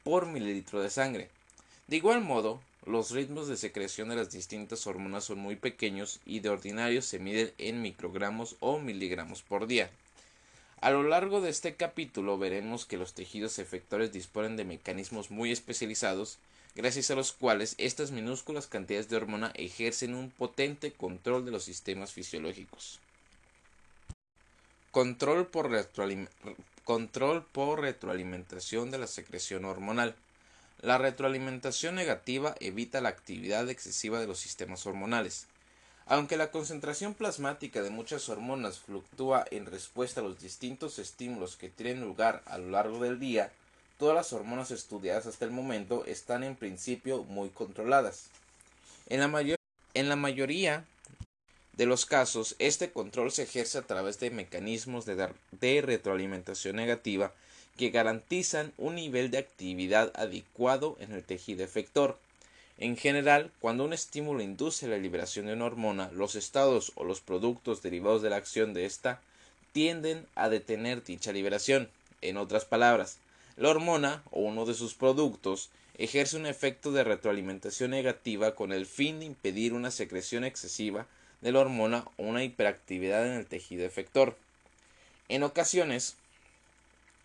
por 0.05 0.27
mililitro 0.27 0.83
de 0.83 0.91
sangre. 0.91 1.29
De 1.87 1.97
igual 1.97 2.21
modo, 2.21 2.61
los 2.85 3.11
ritmos 3.13 3.49
de 3.49 3.57
secreción 3.57 4.09
de 4.09 4.17
las 4.17 4.33
distintas 4.33 4.87
hormonas 4.87 5.25
son 5.25 5.39
muy 5.39 5.57
pequeños 5.57 6.21
y 6.27 6.41
de 6.41 6.49
ordinario 6.49 7.01
se 7.01 7.19
miden 7.19 7.53
en 7.59 7.81
microgramos 7.81 8.57
o 8.61 8.79
miligramos 8.79 9.43
por 9.43 9.67
día. 9.67 9.91
A 10.81 10.91
lo 10.91 11.05
largo 11.05 11.41
de 11.41 11.51
este 11.51 11.77
capítulo 11.77 12.39
veremos 12.39 12.87
que 12.87 12.97
los 12.97 13.15
tejidos 13.15 13.61
efectores 13.61 14.13
disponen 14.13 14.57
de 14.57 14.65
mecanismos 14.65 15.31
muy 15.31 15.53
especializados, 15.53 16.39
gracias 16.75 17.13
a 17.13 17.15
los 17.15 17.33
cuales 17.33 17.77
estas 17.79 18.11
minúsculas 18.11 18.67
cantidades 18.67 19.09
de 19.09 19.17
hormona 19.17 19.53
ejercen 19.55 20.17
un 20.17 20.31
potente 20.31 20.91
control 20.91 21.45
de 21.45 21.53
los 21.53 21.63
sistemas 21.63 22.13
fisiológicos. 22.13 22.99
Control 24.93 25.47
por, 25.47 25.71
por 27.47 27.81
retroalimentación 27.81 28.91
de 28.91 28.99
la 28.99 29.07
secreción 29.07 29.65
hormonal. 29.65 30.15
La 30.83 30.99
retroalimentación 30.99 31.95
negativa 31.95 32.55
evita 32.61 33.01
la 33.01 33.09
actividad 33.09 33.71
excesiva 33.71 34.21
de 34.21 34.27
los 34.27 34.39
sistemas 34.39 34.85
hormonales. 34.85 35.47
Aunque 36.05 36.37
la 36.37 36.51
concentración 36.51 37.15
plasmática 37.15 37.81
de 37.81 37.89
muchas 37.89 38.29
hormonas 38.29 38.81
fluctúa 38.81 39.47
en 39.51 39.65
respuesta 39.65 40.21
a 40.21 40.25
los 40.25 40.43
distintos 40.43 40.99
estímulos 40.99 41.57
que 41.57 41.71
tienen 41.71 42.03
lugar 42.03 42.43
a 42.45 42.59
lo 42.59 42.69
largo 42.69 42.99
del 42.99 43.19
día, 43.19 43.51
todas 43.99 44.15
las 44.15 44.35
hormonas 44.35 44.71
estudiadas 44.71 45.25
hasta 45.25 45.47
el 45.47 45.53
momento 45.53 46.05
están 46.05 46.45
en 46.45 46.55
principio 46.55 47.25
muy 47.25 47.49
controladas. 47.49 48.27
En 49.09 49.21
la, 49.21 49.57
en 49.95 50.09
la 50.11 50.17
mayoría 50.17 50.85
de 51.77 51.87
los 51.87 52.05
casos, 52.05 52.55
este 52.59 52.91
control 52.91 53.33
se 53.33 53.45
ejerce 53.45 53.79
a 53.79 53.83
través 53.83 54.21
de 54.21 54.31
mecanismos 54.31 55.07
de, 55.07 55.29
de 55.53 55.83
retroalimentación 55.83 56.77
negativa 56.77 57.33
que 57.77 57.91
garantizan 57.91 58.73
un 58.77 58.97
nivel 58.97 59.31
de 59.31 59.39
actividad 59.39 60.13
adecuado 60.15 60.97
en 61.01 61.13
el 61.13 61.25
tejido 61.25 61.65
efector. 61.65 62.19
En 62.79 62.97
general, 62.97 63.51
cuando 63.61 63.85
un 63.85 63.93
estímulo 63.93 64.43
induce 64.43 64.87
la 64.87 64.99
liberación 64.99 65.47
de 65.47 65.55
una 65.55 65.65
hormona, 65.65 66.11
los 66.13 66.35
estados 66.35 66.93
o 66.97 67.05
los 67.05 67.21
productos 67.21 67.81
derivados 67.83 68.23
de 68.23 68.31
la 68.31 68.37
acción 68.37 68.75
de 68.75 68.85
ésta 68.85 69.21
tienden 69.73 70.27
a 70.35 70.49
detener 70.51 71.03
dicha 71.03 71.33
liberación. 71.33 71.89
En 72.21 72.37
otras 72.37 72.67
palabras, 72.67 73.19
la 73.57 73.71
hormona 73.71 74.23
o 74.31 74.41
uno 74.41 74.67
de 74.67 74.75
sus 74.75 74.95
productos 74.95 75.71
ejerce 75.97 76.37
un 76.37 76.47
efecto 76.47 76.93
de 76.93 77.05
retroalimentación 77.05 77.91
negativa 77.91 78.55
con 78.55 78.73
el 78.73 78.87
fin 78.87 79.21
de 79.21 79.27
impedir 79.27 79.73
una 79.73 79.91
secreción 79.91 80.45
excesiva 80.45 81.07
de 81.43 81.53
la 81.53 81.61
hormona 81.61 82.05
o 82.17 82.23
una 82.23 82.45
hiperactividad 82.45 83.27
en 83.27 83.35
el 83.35 83.47
tejido 83.47 83.85
efector. 83.85 84.37
En 85.29 85.43
ocasiones, 85.43 86.17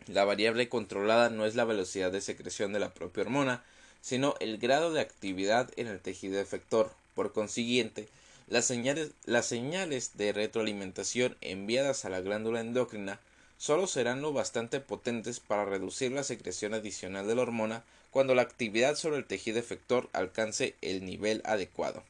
la 0.08 0.26
variable 0.26 0.70
controlada 0.70 1.30
no 1.30 1.46
es 1.46 1.56
la 1.56 1.66
velocidad 1.66 2.12
de 2.12 2.22
secreción 2.22 2.74
de 2.74 2.80
la 2.80 2.94
propia 2.94 3.24
hormona, 3.24 3.64
sino 4.02 4.36
el 4.40 4.58
grado 4.58 4.92
de 4.94 5.02
actividad 5.02 5.70
en 5.76 5.88
el 5.88 6.00
tejido 6.00 6.40
efector. 6.40 6.92
Por 7.16 7.34
consiguiente, 7.34 8.08
las 8.48 8.66
señales, 8.66 10.18
de 10.18 10.32
retroalimentación 10.32 11.36
enviadas 11.42 12.06
a 12.06 12.10
la 12.10 12.22
glándula 12.22 12.62
endocrina 12.62 13.20
solo 13.58 13.88
serán 13.88 14.22
lo 14.22 14.32
bastante 14.34 14.80
potentes 14.80 15.40
para 15.40 15.66
reducir 15.66 16.12
la 16.12 16.24
secreción 16.24 16.74
adicional 16.74 17.28
de 17.28 17.36
la 17.36 17.42
hormona 17.42 17.84
cuando 18.12 18.36
la 18.36 18.44
actividad 18.44 18.96
sobre 18.96 19.18
el 19.18 19.26
tejido 19.26 19.60
efector 19.60 20.10
alcance 20.14 20.76
el 20.82 21.04
nivel 21.06 21.42
adecuado. 21.44 22.04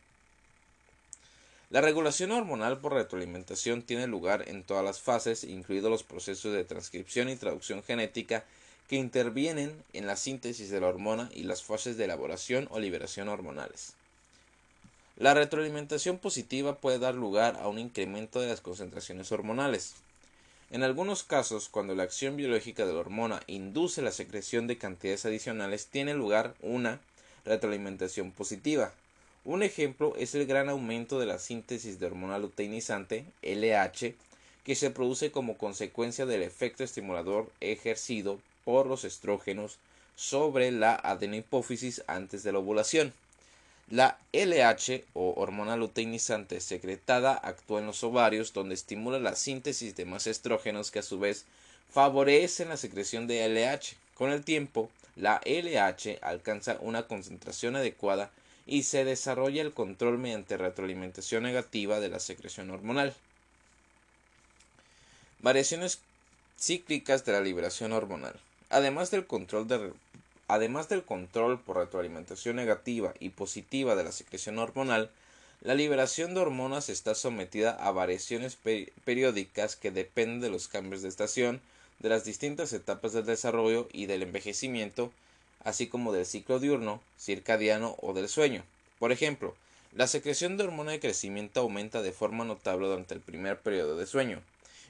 La 1.69 1.81
regulación 1.81 2.31
hormonal 2.31 2.79
por 2.79 2.93
retroalimentación 2.93 3.81
tiene 3.81 4.07
lugar 4.07 4.47
en 4.47 4.63
todas 4.63 4.85
las 4.85 5.01
fases, 5.01 5.43
incluidos 5.43 5.91
los 5.91 6.03
procesos 6.03 6.53
de 6.53 6.63
transcripción 6.63 7.27
y 7.27 7.35
traducción 7.35 7.83
genética 7.83 8.45
que 8.87 8.95
intervienen 8.95 9.83
en 9.91 10.07
la 10.07 10.15
síntesis 10.15 10.69
de 10.69 10.79
la 10.79 10.87
hormona 10.87 11.29
y 11.33 11.43
las 11.43 11.63
fases 11.63 11.97
de 11.97 12.05
elaboración 12.05 12.69
o 12.71 12.79
liberación 12.79 13.27
hormonales. 13.27 13.93
La 15.17 15.33
retroalimentación 15.33 16.19
positiva 16.19 16.77
puede 16.77 16.99
dar 16.99 17.15
lugar 17.15 17.57
a 17.59 17.67
un 17.67 17.79
incremento 17.79 18.39
de 18.39 18.47
las 18.47 18.61
concentraciones 18.61 19.29
hormonales. 19.33 19.95
En 20.69 20.83
algunos 20.83 21.23
casos, 21.23 21.67
cuando 21.67 21.95
la 21.95 22.03
acción 22.03 22.37
biológica 22.37 22.85
de 22.85 22.93
la 22.93 22.99
hormona 22.99 23.41
induce 23.47 24.01
la 24.01 24.11
secreción 24.11 24.67
de 24.67 24.77
cantidades 24.77 25.25
adicionales, 25.25 25.87
tiene 25.87 26.13
lugar 26.13 26.53
una 26.61 27.01
retroalimentación 27.43 28.31
positiva, 28.31 28.93
un 29.47 29.63
ejemplo 29.63 30.13
es 30.17 30.35
el 30.35 30.45
gran 30.45 30.67
aumento 30.67 31.19
de 31.19 31.25
la 31.25 31.39
síntesis 31.39 31.99
de 31.99 32.05
hormona 32.05 32.37
luteinizante, 32.37 33.23
LH, 33.41 34.13
que 34.65 34.75
se 34.75 34.91
produce 34.91 35.31
como 35.31 35.57
consecuencia 35.57 36.25
del 36.25 36.43
efecto 36.43 36.83
estimulador 36.83 37.49
ejercido 37.61 38.41
por 38.65 38.87
los 38.87 39.05
estrógenos 39.05 39.77
sobre 40.17 40.71
la 40.71 40.95
adenopófisis 40.95 42.03
antes 42.07 42.43
de 42.43 42.51
la 42.51 42.59
ovulación. 42.59 43.13
La 43.89 44.17
LH 44.33 45.05
o 45.13 45.35
hormona 45.37 45.77
luteinizante 45.77 46.59
secretada 46.59 47.39
actúa 47.41 47.79
en 47.79 47.85
los 47.85 48.03
ovarios 48.03 48.51
donde 48.51 48.75
estimula 48.75 49.17
la 49.17 49.37
síntesis 49.37 49.95
de 49.95 50.03
más 50.03 50.27
estrógenos 50.27 50.91
que 50.91 50.99
a 50.99 51.03
su 51.03 51.19
vez 51.19 51.45
favorecen 51.89 52.67
la 52.67 52.75
secreción 52.75 53.27
de 53.27 53.47
LH. 53.47 53.95
Con 54.13 54.31
el 54.31 54.43
tiempo, 54.43 54.89
la 55.15 55.39
LH 55.45 56.19
alcanza 56.21 56.77
una 56.81 57.03
concentración 57.03 57.77
adecuada 57.77 58.29
y 58.67 58.83
se 58.83 59.05
desarrolla 59.05 59.61
el 59.61 59.73
control 59.73 60.17
mediante 60.17 60.57
retroalimentación 60.57 61.43
negativa 61.43 62.01
de 62.01 62.09
la 62.09 62.19
secreción 62.19 62.69
hormonal. 62.69 63.15
Variaciones 65.39 66.01
cíclicas 66.59 67.23
de 67.23 67.31
la 67.31 67.41
liberación 67.41 67.93
hormonal. 67.93 68.37
Además 68.69 69.09
del 69.09 69.25
control 69.25 69.69
por 71.61 71.77
retroalimentación 71.77 72.57
negativa 72.57 73.13
y 73.19 73.29
positiva 73.29 73.95
de 73.95 74.03
la 74.03 74.11
secreción 74.11 74.59
hormonal, 74.59 75.09
la 75.61 75.73
liberación 75.73 76.33
de 76.33 76.41
hormonas 76.41 76.89
está 76.89 77.15
sometida 77.15 77.71
a 77.71 77.91
variaciones 77.91 78.57
periódicas 79.05 79.75
que 79.75 79.91
dependen 79.91 80.41
de 80.41 80.49
los 80.49 80.67
cambios 80.67 81.01
de 81.01 81.09
estación, 81.09 81.61
de 81.99 82.09
las 82.09 82.25
distintas 82.25 82.73
etapas 82.73 83.13
del 83.13 83.25
desarrollo 83.25 83.87
y 83.91 84.05
del 84.05 84.23
envejecimiento, 84.23 85.11
así 85.63 85.87
como 85.87 86.13
del 86.13 86.25
ciclo 86.25 86.59
diurno, 86.59 87.01
circadiano 87.19 87.95
o 88.01 88.13
del 88.13 88.29
sueño. 88.29 88.63
Por 88.99 89.11
ejemplo, 89.11 89.55
la 89.93 90.07
secreción 90.07 90.57
de 90.57 90.63
hormona 90.63 90.91
de 90.91 90.99
crecimiento 90.99 91.61
aumenta 91.61 92.01
de 92.01 92.11
forma 92.11 92.45
notable 92.45 92.87
durante 92.87 93.13
el 93.13 93.21
primer 93.21 93.59
periodo 93.59 93.97
de 93.97 94.05
sueño, 94.05 94.41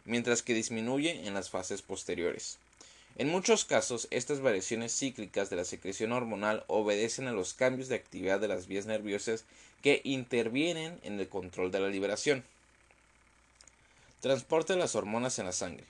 mientras 0.05 0.41
que 0.41 0.53
disminuye 0.53 1.27
en 1.27 1.33
las 1.33 1.49
fases 1.49 1.81
posteriores. 1.81 2.57
En 3.17 3.29
muchos 3.29 3.65
casos, 3.65 4.07
estas 4.11 4.41
variaciones 4.41 4.97
cíclicas 4.97 5.49
de 5.49 5.55
la 5.55 5.65
secreción 5.65 6.11
hormonal 6.11 6.63
obedecen 6.67 7.27
a 7.27 7.31
los 7.31 7.53
cambios 7.53 7.87
de 7.89 7.95
actividad 7.95 8.39
de 8.39 8.47
las 8.47 8.67
vías 8.67 8.85
nerviosas 8.85 9.43
que 9.81 10.01
intervienen 10.03 10.99
en 11.03 11.19
el 11.19 11.27
control 11.27 11.71
de 11.71 11.79
la 11.79 11.89
liberación. 11.89 12.43
Transporte 14.21 14.73
de 14.73 14.79
las 14.79 14.95
hormonas 14.95 15.39
en 15.39 15.45
la 15.45 15.51
sangre. 15.51 15.83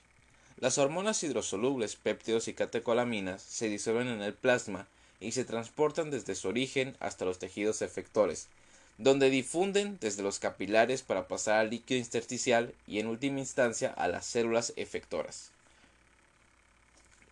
Las 0.60 0.76
hormonas 0.76 1.22
hidrosolubles, 1.22 1.94
péptidos 1.94 2.48
y 2.48 2.52
catecolaminas 2.52 3.42
se 3.42 3.68
disuelven 3.68 4.08
en 4.08 4.22
el 4.22 4.34
plasma 4.34 4.88
y 5.20 5.30
se 5.30 5.44
transportan 5.44 6.10
desde 6.10 6.34
su 6.34 6.48
origen 6.48 6.96
hasta 6.98 7.24
los 7.24 7.38
tejidos 7.38 7.80
efectores, 7.80 8.48
donde 8.98 9.30
difunden 9.30 9.98
desde 10.00 10.24
los 10.24 10.40
capilares 10.40 11.02
para 11.02 11.28
pasar 11.28 11.60
al 11.60 11.70
líquido 11.70 12.00
intersticial 12.00 12.74
y 12.88 12.98
en 12.98 13.06
última 13.06 13.38
instancia 13.38 13.90
a 13.90 14.08
las 14.08 14.26
células 14.26 14.72
efectoras. 14.74 15.52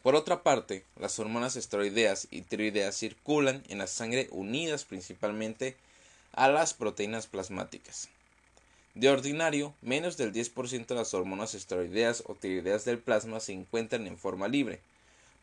Por 0.05 0.15
otra 0.15 0.45
parte, 0.45 0.85
las 0.95 1.19
hormonas 1.19 1.57
esteroideas 1.57 2.29
y 2.31 2.43
tiroideas 2.43 2.97
circulan 2.97 3.65
en 3.69 3.79
la 3.79 3.89
sangre 3.89 4.29
unidas 4.31 4.85
principalmente 4.85 5.77
a 6.31 6.47
las 6.47 6.75
proteínas 6.75 7.27
plasmáticas. 7.27 8.09
De 8.97 9.11
ordinario, 9.11 9.75
menos 9.83 10.17
del 10.17 10.33
10% 10.33 10.87
de 10.87 10.95
las 10.95 11.13
hormonas 11.13 11.55
esteroideas 11.55 12.23
o 12.25 12.35
tiroideas 12.35 12.87
del 12.87 12.99
plasma 12.99 13.41
se 13.41 13.53
encuentran 13.53 14.07
en 14.07 14.17
forma 14.17 14.49
libre. 14.49 14.81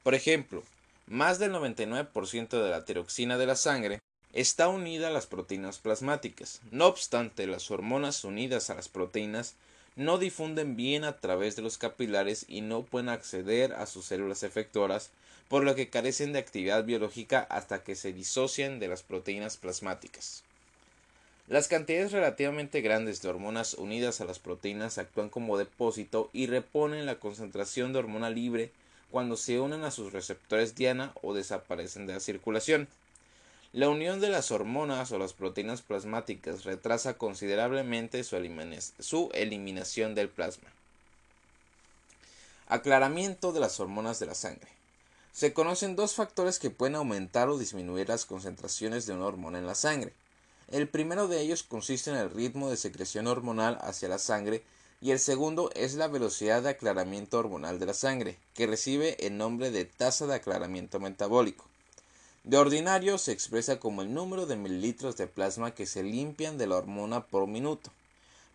Por 0.01 0.15
ejemplo, 0.15 0.63
más 1.05 1.37
del 1.37 1.51
99% 1.51 2.49
de 2.49 2.69
la 2.71 2.83
tiroxina 2.83 3.37
de 3.37 3.45
la 3.45 3.55
sangre 3.55 3.99
está 4.33 4.69
unida 4.69 5.09
a 5.09 5.11
las 5.11 5.27
proteínas 5.27 5.77
plasmáticas. 5.77 6.61
No 6.71 6.87
obstante, 6.87 7.45
las 7.45 7.69
hormonas 7.69 8.23
unidas 8.23 8.71
a 8.71 8.73
las 8.73 8.89
proteínas 8.89 9.53
no 9.95 10.17
difunden 10.17 10.75
bien 10.75 11.03
a 11.03 11.19
través 11.19 11.55
de 11.55 11.61
los 11.61 11.77
capilares 11.77 12.45
y 12.47 12.61
no 12.61 12.81
pueden 12.81 13.09
acceder 13.09 13.73
a 13.73 13.85
sus 13.85 14.05
células 14.05 14.41
efectoras, 14.41 15.11
por 15.47 15.63
lo 15.63 15.75
que 15.75 15.91
carecen 15.91 16.33
de 16.33 16.39
actividad 16.39 16.85
biológica 16.85 17.45
hasta 17.51 17.83
que 17.83 17.93
se 17.93 18.13
disocian 18.13 18.79
de 18.79 18.87
las 18.87 19.03
proteínas 19.03 19.57
plasmáticas. 19.57 20.43
Las 21.47 21.67
cantidades 21.67 22.13
relativamente 22.13 22.81
grandes 22.81 23.21
de 23.21 23.29
hormonas 23.29 23.73
unidas 23.73 24.21
a 24.21 24.25
las 24.25 24.39
proteínas 24.39 24.97
actúan 24.97 25.29
como 25.29 25.57
depósito 25.57 26.29
y 26.31 26.47
reponen 26.47 27.05
la 27.05 27.19
concentración 27.19 27.91
de 27.91 27.99
hormona 27.99 28.29
libre 28.29 28.71
cuando 29.11 29.35
se 29.35 29.59
unen 29.59 29.83
a 29.83 29.91
sus 29.91 30.13
receptores 30.13 30.73
diana 30.73 31.13
o 31.21 31.33
desaparecen 31.33 32.07
de 32.07 32.13
la 32.13 32.19
circulación. 32.19 32.87
La 33.73 33.89
unión 33.89 34.21
de 34.21 34.29
las 34.29 34.51
hormonas 34.51 35.11
o 35.11 35.19
las 35.19 35.33
proteínas 35.33 35.81
plasmáticas 35.81 36.63
retrasa 36.63 37.17
considerablemente 37.17 38.23
su, 38.23 39.29
eliminación 39.33 40.15
del 40.15 40.29
plasma. 40.29 40.69
Aclaramiento 42.67 43.51
de 43.51 43.59
las 43.59 43.79
hormonas 43.79 44.19
de 44.19 44.27
la 44.27 44.35
sangre. 44.35 44.69
Se 45.31 45.53
conocen 45.53 45.95
dos 45.95 46.15
factores 46.15 46.57
que 46.57 46.69
pueden 46.69 46.95
aumentar 46.95 47.49
o 47.49 47.57
disminuir 47.57 48.09
las 48.09 48.25
concentraciones 48.25 49.05
de 49.05 49.13
una 49.13 49.25
hormona 49.25 49.59
en 49.59 49.67
la 49.67 49.75
sangre. 49.75 50.13
El 50.73 50.87
primero 50.87 51.27
de 51.27 51.39
ellos 51.39 51.61
consiste 51.61 52.09
en 52.09 52.15
el 52.15 52.31
ritmo 52.31 52.67
de 52.67 52.77
secreción 52.77 53.27
hormonal 53.27 53.77
hacia 53.81 54.09
la 54.09 54.17
sangre 54.17 54.63
y 55.01 55.11
el 55.11 55.19
segundo 55.19 55.69
es 55.75 55.93
la 55.93 56.07
velocidad 56.07 56.63
de 56.63 56.69
aclaramiento 56.69 57.37
hormonal 57.37 57.77
de 57.77 57.85
la 57.85 57.93
sangre, 57.93 58.39
que 58.55 58.65
recibe 58.65 59.23
el 59.23 59.37
nombre 59.37 59.69
de 59.69 59.85
tasa 59.85 60.25
de 60.25 60.33
aclaramiento 60.33 60.99
metabólico. 60.99 61.65
De 62.43 62.57
ordinario 62.57 63.19
se 63.19 63.33
expresa 63.33 63.79
como 63.79 64.01
el 64.01 64.15
número 64.15 64.47
de 64.47 64.55
mililitros 64.55 65.15
de 65.15 65.27
plasma 65.27 65.75
que 65.75 65.85
se 65.85 66.01
limpian 66.01 66.57
de 66.57 66.65
la 66.65 66.77
hormona 66.77 67.23
por 67.23 67.45
minuto. 67.45 67.91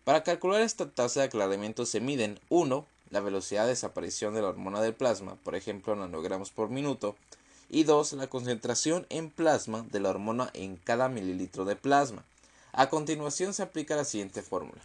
Para 0.03 0.25
calcular 0.25 0.61
esta 0.61 0.89
tasa 0.89 1.21
de 1.21 1.27
aclaramiento 1.27 1.85
se 1.85 2.01
miden 2.01 2.37
1. 2.49 2.85
la 3.11 3.21
velocidad 3.21 3.63
de 3.63 3.69
desaparición 3.69 4.33
de 4.33 4.41
la 4.41 4.49
hormona 4.49 4.81
del 4.81 4.93
plasma, 4.93 5.37
por 5.45 5.55
ejemplo 5.55 5.95
nanogramos 5.95 6.51
por 6.51 6.67
minuto, 6.67 7.15
y 7.69 7.83
2. 7.83 8.13
la 8.13 8.27
concentración 8.27 9.05
en 9.09 9.29
plasma 9.29 9.85
de 9.91 9.99
la 9.99 10.09
hormona 10.09 10.49
en 10.53 10.75
cada 10.75 11.09
mililitro 11.09 11.65
de 11.65 11.75
plasma. 11.75 12.23
A 12.71 12.89
continuación 12.89 13.53
se 13.53 13.63
aplica 13.63 13.95
la 13.95 14.05
siguiente 14.05 14.41
fórmula. 14.41 14.81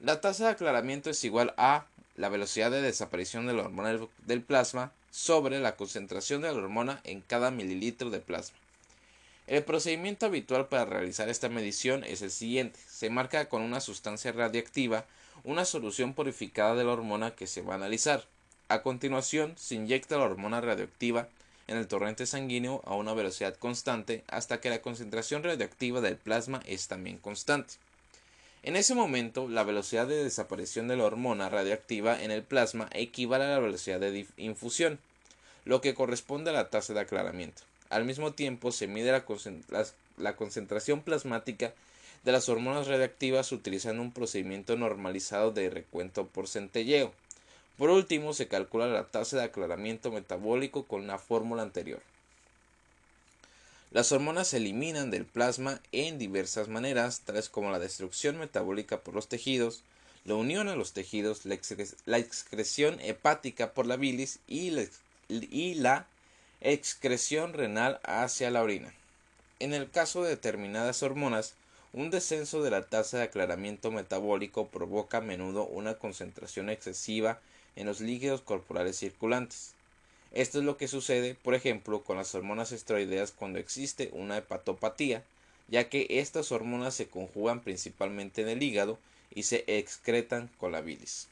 La 0.00 0.20
tasa 0.20 0.44
de 0.44 0.50
aclaramiento 0.50 1.10
es 1.10 1.22
igual 1.24 1.54
a 1.56 1.86
la 2.16 2.28
velocidad 2.28 2.70
de 2.70 2.82
desaparición 2.82 3.46
de 3.46 3.54
la 3.54 3.62
hormona 3.62 3.98
del 4.26 4.42
plasma 4.42 4.92
sobre 5.10 5.60
la 5.60 5.76
concentración 5.76 6.42
de 6.42 6.52
la 6.52 6.58
hormona 6.58 7.00
en 7.04 7.20
cada 7.20 7.50
mililitro 7.50 8.10
de 8.10 8.20
plasma. 8.20 8.56
El 9.46 9.64
procedimiento 9.64 10.26
habitual 10.26 10.68
para 10.68 10.84
realizar 10.84 11.28
esta 11.28 11.48
medición 11.48 12.04
es 12.04 12.22
el 12.22 12.30
siguiente. 12.30 12.78
Se 12.88 13.10
marca 13.10 13.48
con 13.48 13.62
una 13.62 13.80
sustancia 13.80 14.32
radiactiva 14.32 15.04
una 15.44 15.64
solución 15.64 16.14
purificada 16.14 16.74
de 16.74 16.84
la 16.84 16.92
hormona 16.92 17.32
que 17.32 17.46
se 17.46 17.62
va 17.62 17.74
a 17.74 17.76
analizar. 17.76 18.24
A 18.68 18.82
continuación, 18.82 19.54
se 19.58 19.74
inyecta 19.74 20.16
la 20.16 20.24
hormona 20.24 20.60
radioactiva 20.60 21.28
en 21.72 21.78
el 21.78 21.88
torrente 21.88 22.26
sanguíneo 22.26 22.82
a 22.84 22.94
una 22.94 23.14
velocidad 23.14 23.56
constante 23.56 24.22
hasta 24.28 24.60
que 24.60 24.70
la 24.70 24.82
concentración 24.82 25.42
radioactiva 25.42 26.00
del 26.00 26.16
plasma 26.16 26.62
es 26.66 26.86
también 26.86 27.18
constante. 27.18 27.74
En 28.62 28.76
ese 28.76 28.94
momento, 28.94 29.48
la 29.48 29.64
velocidad 29.64 30.06
de 30.06 30.22
desaparición 30.22 30.86
de 30.86 30.96
la 30.96 31.04
hormona 31.04 31.48
radioactiva 31.48 32.22
en 32.22 32.30
el 32.30 32.44
plasma 32.44 32.88
equivale 32.92 33.44
a 33.44 33.48
la 33.48 33.58
velocidad 33.58 33.98
de 33.98 34.26
infusión, 34.36 35.00
lo 35.64 35.80
que 35.80 35.94
corresponde 35.94 36.50
a 36.50 36.52
la 36.52 36.70
tasa 36.70 36.94
de 36.94 37.00
aclaramiento. 37.00 37.62
Al 37.90 38.04
mismo 38.04 38.32
tiempo, 38.32 38.70
se 38.70 38.86
mide 38.86 39.10
la, 39.10 40.36
concentración 40.36 41.02
plasmática 41.02 41.74
de 42.22 42.32
las 42.32 42.48
hormonas 42.48 42.86
radioactivas 42.86 43.50
utilizando 43.50 44.00
un 44.00 44.12
procedimiento 44.12 44.76
normalizado 44.76 45.50
de 45.50 45.68
recuento 45.68 46.26
por 46.26 46.48
centelleo. 46.48 47.12
Por 47.78 47.90
último, 47.90 48.34
se 48.34 48.48
calcula 48.48 48.86
la 48.86 49.04
tasa 49.04 49.38
de 49.38 49.44
aclaramiento 49.44 50.10
metabólico 50.10 50.84
con 50.84 51.06
la 51.06 51.18
fórmula 51.18 51.62
anterior. 51.62 52.02
Las 53.92 54.10
hormonas 54.10 54.48
se 54.48 54.56
eliminan 54.56 55.10
del 55.10 55.26
plasma 55.26 55.80
en 55.92 56.18
diversas 56.18 56.68
maneras, 56.68 57.20
tales 57.20 57.50
como 57.50 57.70
la 57.70 57.78
destrucción 57.78 58.38
metabólica 58.38 59.00
por 59.00 59.14
los 59.14 59.28
tejidos, 59.28 59.82
la 60.24 60.34
unión 60.34 60.68
a 60.68 60.76
los 60.76 60.92
tejidos, 60.92 61.44
la, 61.44 61.54
excreción 62.18 63.00
hepática 63.00 63.72
por 63.72 63.86
la 63.86 63.96
bilis 63.96 64.38
y 64.46 64.70
la, 65.74 66.06
excreción 66.60 67.52
renal 67.52 68.00
hacia 68.04 68.50
la 68.50 68.62
orina. 68.62 68.94
En 69.58 69.74
el 69.74 69.90
caso 69.90 70.22
de 70.22 70.30
determinadas 70.30 71.02
hormonas, 71.02 71.54
un 71.92 72.10
descenso 72.10 72.62
de 72.62 72.70
la 72.70 72.82
tasa 72.82 73.18
de 73.18 73.24
aclaramiento 73.24 73.90
metabólico 73.90 74.68
provoca 74.68 75.18
a 75.18 75.22
menudo 75.22 75.66
una 75.66 75.98
concentración 75.98 76.70
excesiva 76.70 77.40
en 77.76 77.86
los 77.86 78.00
líquidos 78.00 78.40
corporales 78.40 78.98
circulantes. 78.98 79.74
Esto 80.32 80.58
es 80.58 80.64
lo 80.64 80.76
que 80.76 80.88
sucede, 80.88 81.34
por 81.34 81.54
ejemplo, 81.54 82.02
con 82.02 82.16
las 82.16 82.34
hormonas 82.34 82.72
esteroideas 82.72 83.32
cuando 83.32 83.58
existe 83.58 84.10
una 84.12 84.38
hepatopatía, 84.38 85.22
ya 85.68 85.88
que 85.88 86.06
estas 86.08 86.52
hormonas 86.52 86.94
se 86.94 87.08
conjugan 87.08 87.60
principalmente 87.60 88.42
en 88.42 88.48
el 88.48 88.62
hígado 88.62 88.98
y 89.34 89.44
se 89.44 89.64
excretan 89.66 90.50
con 90.58 90.72
la 90.72 90.80
bilis. 90.80 91.28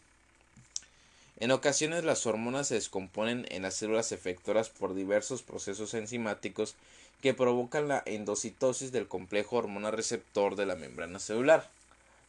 En 1.38 1.50
ocasiones 1.50 2.04
las 2.04 2.26
hormonas 2.26 2.68
se 2.68 2.74
descomponen 2.74 3.46
en 3.50 3.62
las 3.62 3.74
células 3.74 4.12
efectoras 4.12 4.68
por 4.68 4.94
diversos 4.94 5.42
procesos 5.42 5.94
enzimáticos 5.94 6.74
que 7.22 7.32
provocan 7.32 7.88
la 7.88 8.02
endocitosis 8.04 8.92
del 8.92 9.08
complejo 9.08 9.56
hormona 9.56 9.90
receptor 9.90 10.56
de 10.56 10.66
la 10.66 10.76
membrana 10.76 11.18
celular. 11.18 11.68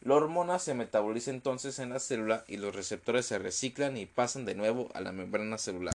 La 0.04 0.16
hormona 0.16 0.58
se 0.58 0.74
metaboliza 0.74 1.30
entonces 1.30 1.78
en 1.78 1.90
la 1.90 2.00
célula 2.00 2.44
y 2.48 2.56
los 2.56 2.74
receptores 2.74 3.24
se 3.26 3.38
reciclan 3.38 3.96
y 3.96 4.06
pasan 4.06 4.44
de 4.44 4.56
nuevo 4.56 4.90
a 4.94 5.00
la 5.00 5.12
membrana 5.12 5.58
celular. 5.58 5.94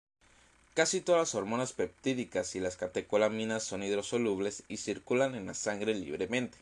Casi 0.73 1.01
todas 1.01 1.19
las 1.19 1.35
hormonas 1.35 1.73
peptídicas 1.73 2.55
y 2.55 2.61
las 2.61 2.77
catecolaminas 2.77 3.63
son 3.63 3.83
hidrosolubles 3.83 4.63
y 4.69 4.77
circulan 4.77 5.35
en 5.35 5.47
la 5.47 5.53
sangre 5.53 5.93
libremente. 5.93 6.57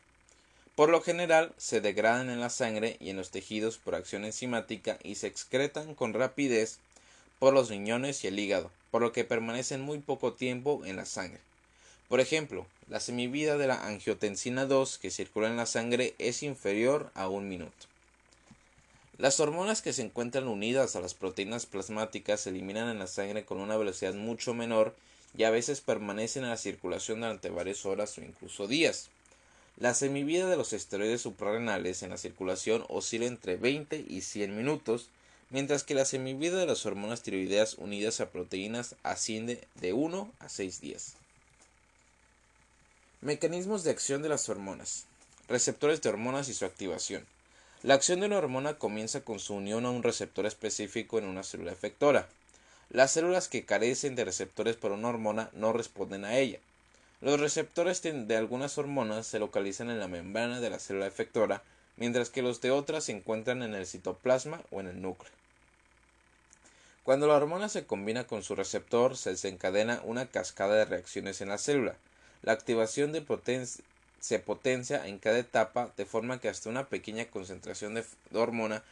Por 0.75 0.89
lo 0.89 1.01
general, 1.01 1.53
se 1.57 1.81
degradan 1.81 2.31
en 2.31 2.41
la 2.41 2.49
sangre 2.49 2.97
y 2.99 3.11
en 3.11 3.17
los 3.17 3.29
tejidos 3.29 3.77
por 3.77 3.93
acción 3.93 4.25
enzimática 4.25 4.97
y 5.03 5.15
se 5.15 5.27
excretan 5.27 5.93
con 5.93 6.13
rapidez 6.13 6.79
por 7.37 7.53
los 7.53 7.69
riñones 7.69 8.23
y 8.23 8.27
el 8.27 8.39
hígado, 8.39 8.71
por 8.89 9.03
lo 9.03 9.11
que 9.11 9.23
permanecen 9.23 9.81
muy 9.81 9.99
poco 9.99 10.33
tiempo 10.33 10.83
en 10.83 10.95
la 10.95 11.05
sangre. 11.05 11.41
Por 12.07 12.19
ejemplo, 12.19 12.67
la 12.87 12.99
semivida 12.99 13.57
de 13.57 13.65
la 13.65 13.87
angiotensina 13.87 14.65
2 14.65 14.99
que 14.99 15.09
circula 15.09 15.47
en 15.47 15.57
la 15.57 15.65
sangre 15.65 16.13
es 16.19 16.43
inferior 16.43 17.11
a 17.15 17.27
un 17.29 17.49
minuto. 17.49 17.87
Las 19.17 19.39
hormonas 19.39 19.81
que 19.81 19.93
se 19.93 20.03
encuentran 20.03 20.47
unidas 20.47 20.95
a 20.95 20.99
las 21.01 21.15
proteínas 21.15 21.65
plasmáticas 21.65 22.41
se 22.41 22.49
eliminan 22.49 22.89
en 22.89 22.99
la 22.99 23.07
sangre 23.07 23.45
con 23.45 23.59
una 23.59 23.77
velocidad 23.77 24.13
mucho 24.13 24.53
menor 24.53 24.93
y 25.37 25.45
a 25.45 25.49
veces 25.49 25.81
permanecen 25.81 26.43
en 26.43 26.49
la 26.49 26.57
circulación 26.57 27.21
durante 27.21 27.49
varias 27.49 27.85
horas 27.85 28.17
o 28.17 28.21
incluso 28.21 28.67
días. 28.67 29.09
La 29.77 29.93
semivida 29.93 30.47
de 30.47 30.57
los 30.57 30.73
esteroides 30.73 31.21
suprarrenales 31.21 32.03
en 32.03 32.11
la 32.11 32.17
circulación 32.17 32.85
oscila 32.87 33.25
entre 33.25 33.55
20 33.55 34.05
y 34.07 34.21
100 34.21 34.55
minutos, 34.55 35.09
mientras 35.49 35.83
que 35.83 35.95
la 35.95 36.05
semivida 36.05 36.57
de 36.57 36.65
las 36.67 36.85
hormonas 36.85 37.23
tiroideas 37.23 37.75
unidas 37.75 38.21
a 38.21 38.29
proteínas 38.29 38.95
asciende 39.03 39.67
de 39.75 39.93
1 39.93 40.31
a 40.39 40.49
6 40.49 40.81
días. 40.81 41.15
Mecanismos 43.25 43.83
de 43.83 43.89
acción 43.89 44.21
de 44.21 44.29
las 44.29 44.49
hormonas. 44.49 45.07
Receptores 45.47 45.99
de 45.99 46.09
hormonas 46.09 46.47
y 46.47 46.53
su 46.53 46.63
activación. 46.63 47.25
La 47.81 47.95
acción 47.95 48.19
de 48.19 48.27
una 48.27 48.37
hormona 48.37 48.75
comienza 48.75 49.21
con 49.21 49.39
su 49.39 49.55
unión 49.55 49.87
a 49.87 49.89
un 49.89 50.03
receptor 50.03 50.45
específico 50.45 51.17
en 51.17 51.25
una 51.25 51.41
célula 51.41 51.71
efectora. 51.71 52.27
Las 52.91 53.13
células 53.13 53.47
que 53.47 53.65
carecen 53.65 54.15
de 54.15 54.25
receptores 54.25 54.75
para 54.75 54.93
una 54.93 55.07
hormona 55.07 55.49
no 55.53 55.73
responden 55.73 56.23
a 56.23 56.37
ella. 56.37 56.59
Los 57.19 57.39
receptores 57.39 58.03
de 58.03 58.37
algunas 58.37 58.77
hormonas 58.77 59.25
se 59.25 59.39
localizan 59.39 59.89
en 59.89 59.99
la 59.99 60.07
membrana 60.07 60.59
de 60.61 60.69
la 60.69 60.77
célula 60.77 61.07
efectora, 61.07 61.63
mientras 61.97 62.29
que 62.29 62.43
los 62.43 62.61
de 62.61 62.69
otras 62.69 63.05
se 63.05 63.13
encuentran 63.13 63.63
en 63.63 63.73
el 63.73 63.87
citoplasma 63.87 64.61
o 64.69 64.81
en 64.81 64.87
el 64.87 65.01
núcleo. 65.01 65.33
Cuando 67.03 67.25
la 67.25 67.33
hormona 67.33 67.69
se 67.69 67.87
combina 67.87 68.25
con 68.25 68.43
su 68.43 68.53
receptor, 68.53 69.17
se 69.17 69.31
desencadena 69.31 69.99
una 70.03 70.27
cascada 70.27 70.75
de 70.75 70.85
reacciones 70.85 71.41
en 71.41 71.49
la 71.49 71.57
célula. 71.57 71.95
La 72.45 72.51
activación 72.51 73.11
se 74.19 74.37
potencia 74.37 75.07
en 75.07 75.17
cada 75.17 75.39
etapa 75.39 75.91
de 75.97 76.05
forma 76.05 76.39
que 76.39 76.47
hasta 76.47 76.69
una 76.69 76.85
pequeña 76.85 77.25
concentración 77.25 77.95
de 77.95 78.05
hormona 78.33 78.83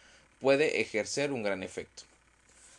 puede 0.42 0.82
ejercer 0.82 1.32
un 1.32 1.44
gran 1.44 1.62
efecto. 1.62 2.02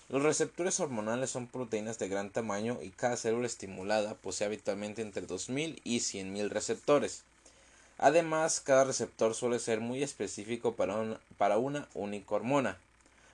Los 0.09 0.25
receptores 0.25 0.81
hormonales 0.81 1.31
son 1.31 1.47
proteínas 1.47 2.01
de 2.01 2.09
gran 2.09 2.31
tamaño 2.31 2.81
y 2.83 2.91
cada 2.91 3.17
célula 3.17 3.47
estimulada 3.47 4.15
posee 4.15 4.49
habitualmente 4.49 5.01
entre 5.01 5.25
2.000 5.25 5.81
y 5.85 6.01
100.000 6.01 6.49
receptores. 6.49 7.23
Además, 7.97 8.59
cada 8.61 8.83
receptor 8.83 9.37
suele 9.37 9.61
ser 9.61 9.79
muy 9.79 10.03
específico 10.03 10.75
para 10.75 11.57
una 11.57 11.89
única 11.95 12.35
hormona, 12.35 12.79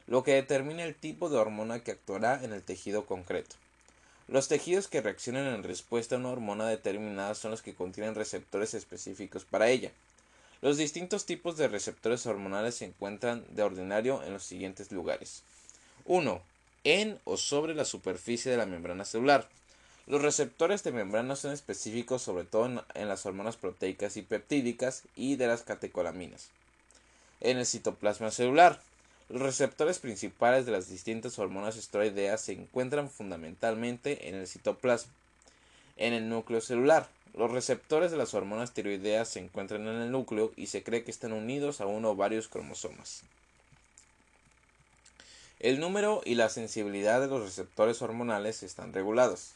lo 0.06 0.24
que 0.24 0.34
determina 0.34 0.84
el 0.84 0.94
tipo 0.94 1.30
de 1.30 1.38
hormona 1.38 1.82
que 1.82 1.92
actuará 1.92 2.44
en 2.44 2.52
el 2.52 2.62
tejido 2.62 3.06
concreto. 3.06 3.56
Los 4.30 4.46
tejidos 4.46 4.86
que 4.86 5.00
reaccionan 5.00 5.46
en 5.48 5.64
respuesta 5.64 6.14
a 6.14 6.18
una 6.18 6.28
hormona 6.28 6.68
determinada 6.68 7.34
son 7.34 7.50
los 7.50 7.62
que 7.62 7.74
contienen 7.74 8.14
receptores 8.14 8.74
específicos 8.74 9.44
para 9.44 9.68
ella. 9.70 9.90
Los 10.62 10.76
distintos 10.76 11.26
tipos 11.26 11.56
de 11.56 11.66
receptores 11.66 12.26
hormonales 12.26 12.76
se 12.76 12.84
encuentran 12.84 13.44
de 13.48 13.64
ordinario 13.64 14.22
en 14.22 14.32
los 14.32 14.44
siguientes 14.44 14.92
lugares. 14.92 15.42
1. 16.04 16.40
En 16.84 17.18
o 17.24 17.36
sobre 17.36 17.74
la 17.74 17.84
superficie 17.84 18.52
de 18.52 18.56
la 18.56 18.66
membrana 18.66 19.04
celular. 19.04 19.48
Los 20.06 20.22
receptores 20.22 20.84
de 20.84 20.92
membrana 20.92 21.34
son 21.34 21.52
específicos 21.52 22.22
sobre 22.22 22.44
todo 22.44 22.84
en, 22.94 23.08
las 23.08 23.26
hormonas 23.26 23.56
proteicas 23.56 24.16
y 24.16 24.22
peptídicas 24.22 25.02
y 25.16 25.34
de 25.34 25.48
las 25.48 25.62
catecolaminas. 25.62 26.50
En 27.40 27.58
el 27.58 27.66
citoplasma 27.66 28.30
celular. 28.30 28.80
Los 29.30 29.42
receptores 29.42 30.00
principales 30.00 30.66
de 30.66 30.72
las 30.72 30.88
distintas 30.88 31.38
hormonas 31.38 31.76
esteroideas 31.76 32.40
se 32.40 32.50
encuentran 32.50 33.08
fundamentalmente 33.08 34.28
en 34.28 34.34
el 34.34 34.48
citoplasma. 34.48 35.12
En 35.96 36.14
el 36.14 36.28
núcleo 36.28 36.60
celular. 36.60 37.08
Los 37.34 37.52
receptores 37.52 38.10
de 38.10 38.16
las 38.16 38.34
hormonas 38.34 38.72
tiroideas 38.72 39.28
se 39.28 39.38
encuentran 39.38 39.86
en 39.86 40.00
el 40.00 40.10
núcleo 40.10 40.50
y 40.56 40.66
se 40.66 40.82
cree 40.82 41.04
que 41.04 41.12
están 41.12 41.32
unidos 41.32 41.80
a 41.80 41.86
uno 41.86 42.10
o 42.10 42.16
varios 42.16 42.48
cromosomas. 42.48 43.22
El 45.60 45.78
número 45.78 46.22
y 46.24 46.34
la 46.34 46.48
sensibilidad 46.48 47.20
de 47.20 47.28
los 47.28 47.42
receptores 47.44 48.02
hormonales 48.02 48.64
están 48.64 48.92
regulados. 48.92 49.52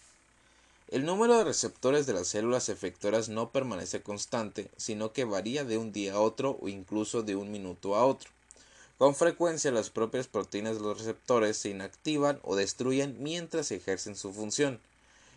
El 0.89 1.05
número 1.05 1.37
de 1.37 1.43
receptores 1.43 2.07
de 2.07 2.13
las 2.13 2.29
células 2.29 2.69
efectoras 2.69 3.29
no 3.29 3.51
permanece 3.51 4.03
constante, 4.03 4.71
sino 4.77 5.13
que 5.13 5.25
varía 5.25 5.65
de 5.65 5.79
un 5.79 5.93
día 5.93 6.15
a 6.15 6.21
otro 6.21 6.59
o 6.63 6.69
incluso 6.69 7.25
de 7.25 7.35
un 7.35 7.51
minuto 7.51 7.97
a 7.97 8.05
otro. 8.05 8.34
Con 8.97 9.17
frecuencia 9.17 9.73
las 9.73 9.91
propias 9.91 10.29
proteínas 10.29 10.77
de 10.77 10.83
los 10.83 10.99
receptores 10.99 11.57
se 11.57 11.71
inactivan 11.71 12.39
o 12.43 12.55
destruyen 12.55 13.17
mientras 13.19 13.73
ejercen 13.73 14.15
su 14.15 14.33
función. 14.33 14.79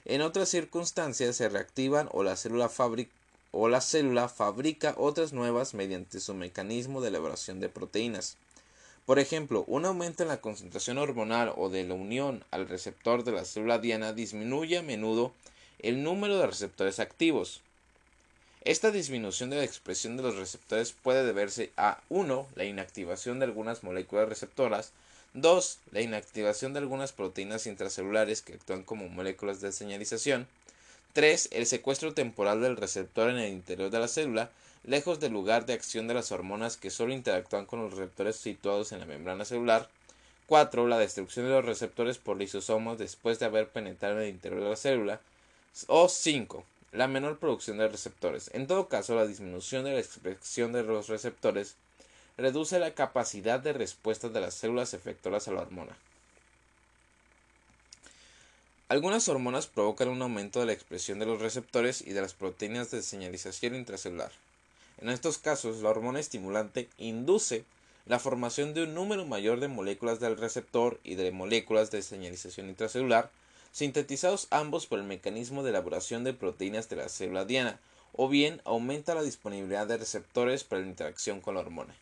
En 0.06 0.22
otras 0.22 0.50
circunstancias 0.50 1.36
se 1.36 1.50
reactivan 1.50 2.08
o 2.12 2.22
la 2.22 2.36
célula, 2.38 2.70
fabrica 4.30 4.94
otras 4.96 5.34
nuevas 5.34 5.74
mediante 5.74 6.20
su 6.20 6.36
mecanismo 6.36 7.02
de 7.02 7.08
elaboración 7.08 7.60
de 7.60 7.70
proteínas. 7.70 8.38
Por 9.08 9.18
ejemplo, 9.18 9.64
un 9.68 9.86
aumento 9.86 10.22
en 10.22 10.30
la 10.30 10.40
concentración 10.40 11.00
hormonal 11.00 11.52
o 11.58 11.70
de 11.70 11.84
la 11.84 11.96
unión 11.96 12.44
al 12.52 12.70
receptor 12.70 13.24
de 13.24 13.32
la 13.32 13.44
célula 13.44 13.80
diana 13.80 14.14
disminuye 14.14 14.78
a 14.78 14.84
menudo 14.84 15.32
el 15.80 16.04
número 16.04 16.38
de 16.38 16.46
receptores 16.46 17.00
activos. 17.00 17.62
Esta 18.64 18.92
disminución 18.92 19.50
de 19.50 19.58
la 19.58 19.64
expresión 19.64 20.18
de 20.18 20.24
los 20.24 20.36
receptores 20.36 20.92
puede 20.92 21.26
deberse 21.26 21.72
a 21.78 22.02
1. 22.10 22.48
la 22.56 22.66
inactivación 22.66 23.40
de 23.40 23.46
algunas 23.46 23.84
moléculas 23.84 24.28
receptoras, 24.28 24.92
2. 25.36 25.80
la 25.92 26.02
inactivación 26.02 26.74
de 26.74 26.80
algunas 26.80 27.14
proteínas 27.14 27.68
intracelulares 27.68 28.42
que 28.42 28.54
actúan 28.54 28.84
como 28.84 29.08
moléculas 29.08 29.62
de 29.62 29.72
señalización, 29.72 30.48
3. 31.14 31.50
el 31.54 31.66
secuestro 31.66 32.14
temporal 32.14 32.62
del 32.62 32.78
receptor 32.78 33.30
en 33.30 33.38
el 33.38 33.54
interior 33.54 33.90
de 33.90 34.00
la 34.00 34.08
célula, 34.08 34.50
lejos 34.84 35.20
del 35.20 35.34
lugar 35.34 35.66
de 35.66 35.74
acción 35.74 36.08
de 36.08 36.14
las 36.14 36.32
hormonas 36.32 36.78
que 36.78 36.90
solo 36.90 37.14
interactúan 37.14 37.66
con 37.66 37.82
los 37.82 37.94
receptores 37.94 38.36
situados 38.38 38.92
en 38.92 39.00
la 39.00 39.06
membrana 39.06 39.46
celular. 39.46 39.90
4. 40.48 40.88
La 40.88 40.98
destrucción 40.98 41.46
de 41.46 41.52
los 41.52 41.66
receptores 41.66 42.18
por 42.18 42.38
lisosomos 42.38 42.98
después 42.98 43.38
de 43.38 43.46
haber 43.46 43.68
penetrado 43.68 44.16
en 44.18 44.24
el 44.24 44.30
interior 44.30 44.64
de 44.64 44.70
la 44.70 44.76
célula. 44.76 45.22
O 45.88 46.08
5. 46.08 46.64
La 46.92 47.08
menor 47.08 47.38
producción 47.38 47.78
de 47.78 47.88
receptores. 47.88 48.50
En 48.54 48.68
todo 48.68 48.88
caso, 48.88 49.16
la 49.16 49.28
disminución 49.28 49.84
de 49.84 49.94
la 49.94 50.00
expresión 50.00 50.72
de 50.72 50.84
los 50.84 51.10
receptores 51.10 51.76
reduce 52.38 52.80
la 52.80 52.94
capacidad 52.94 53.60
de 53.60 53.74
respuesta 53.74 54.30
de 54.30 54.42
las 54.42 54.54
células 54.54 54.94
efectoras 54.94 55.48
a 55.48 55.52
la 55.52 55.62
hormona. 55.62 55.98
Algunas 58.90 59.28
hormonas 59.28 59.68
provocan 59.68 60.08
un 60.08 60.22
aumento 60.22 60.62
de 60.62 60.68
la 60.68 60.72
expresión 60.72 61.20
de 61.20 61.26
los 61.26 61.42
receptores 61.42 62.02
y 62.02 62.14
de 62.14 62.22
las 62.22 62.34
proteínas 62.34 62.90
de 62.90 63.02
señalización 63.02 63.76
intracelular. 63.76 64.32
En 65.00 65.10
estos 65.10 65.38
casos, 65.38 65.82
la 65.82 65.90
hormona 65.90 66.22
estimulante 66.22 66.88
induce 66.98 67.66
la 68.06 68.20
formación 68.20 68.74
de 68.74 68.84
un 68.84 68.94
número 68.94 69.26
mayor 69.26 69.60
de 69.60 69.68
moléculas 69.68 70.22
del 70.22 70.38
receptor 70.38 71.00
y 71.04 71.16
de 71.16 71.32
moléculas 71.32 71.92
de 71.92 72.02
señalización 72.02 72.70
intracelular, 72.70 73.30
sintetizados 73.78 74.48
ambos 74.50 74.88
por 74.88 74.98
el 74.98 75.06
mecanismo 75.06 75.62
de 75.62 75.70
elaboración 75.70 76.24
de 76.24 76.34
proteínas 76.34 76.90
de 76.90 76.96
la 76.96 77.10
célula 77.10 77.46
diana, 77.46 77.80
o 78.12 78.28
bien 78.28 78.60
aumenta 78.66 79.14
la 79.14 79.22
disponibilidad 79.22 79.86
de 79.86 79.98
receptores 79.98 80.64
para 80.64 80.82
la 80.82 80.88
interacción 80.88 81.42
con 81.42 81.54
la 81.54 81.60
hormona. 81.62 81.96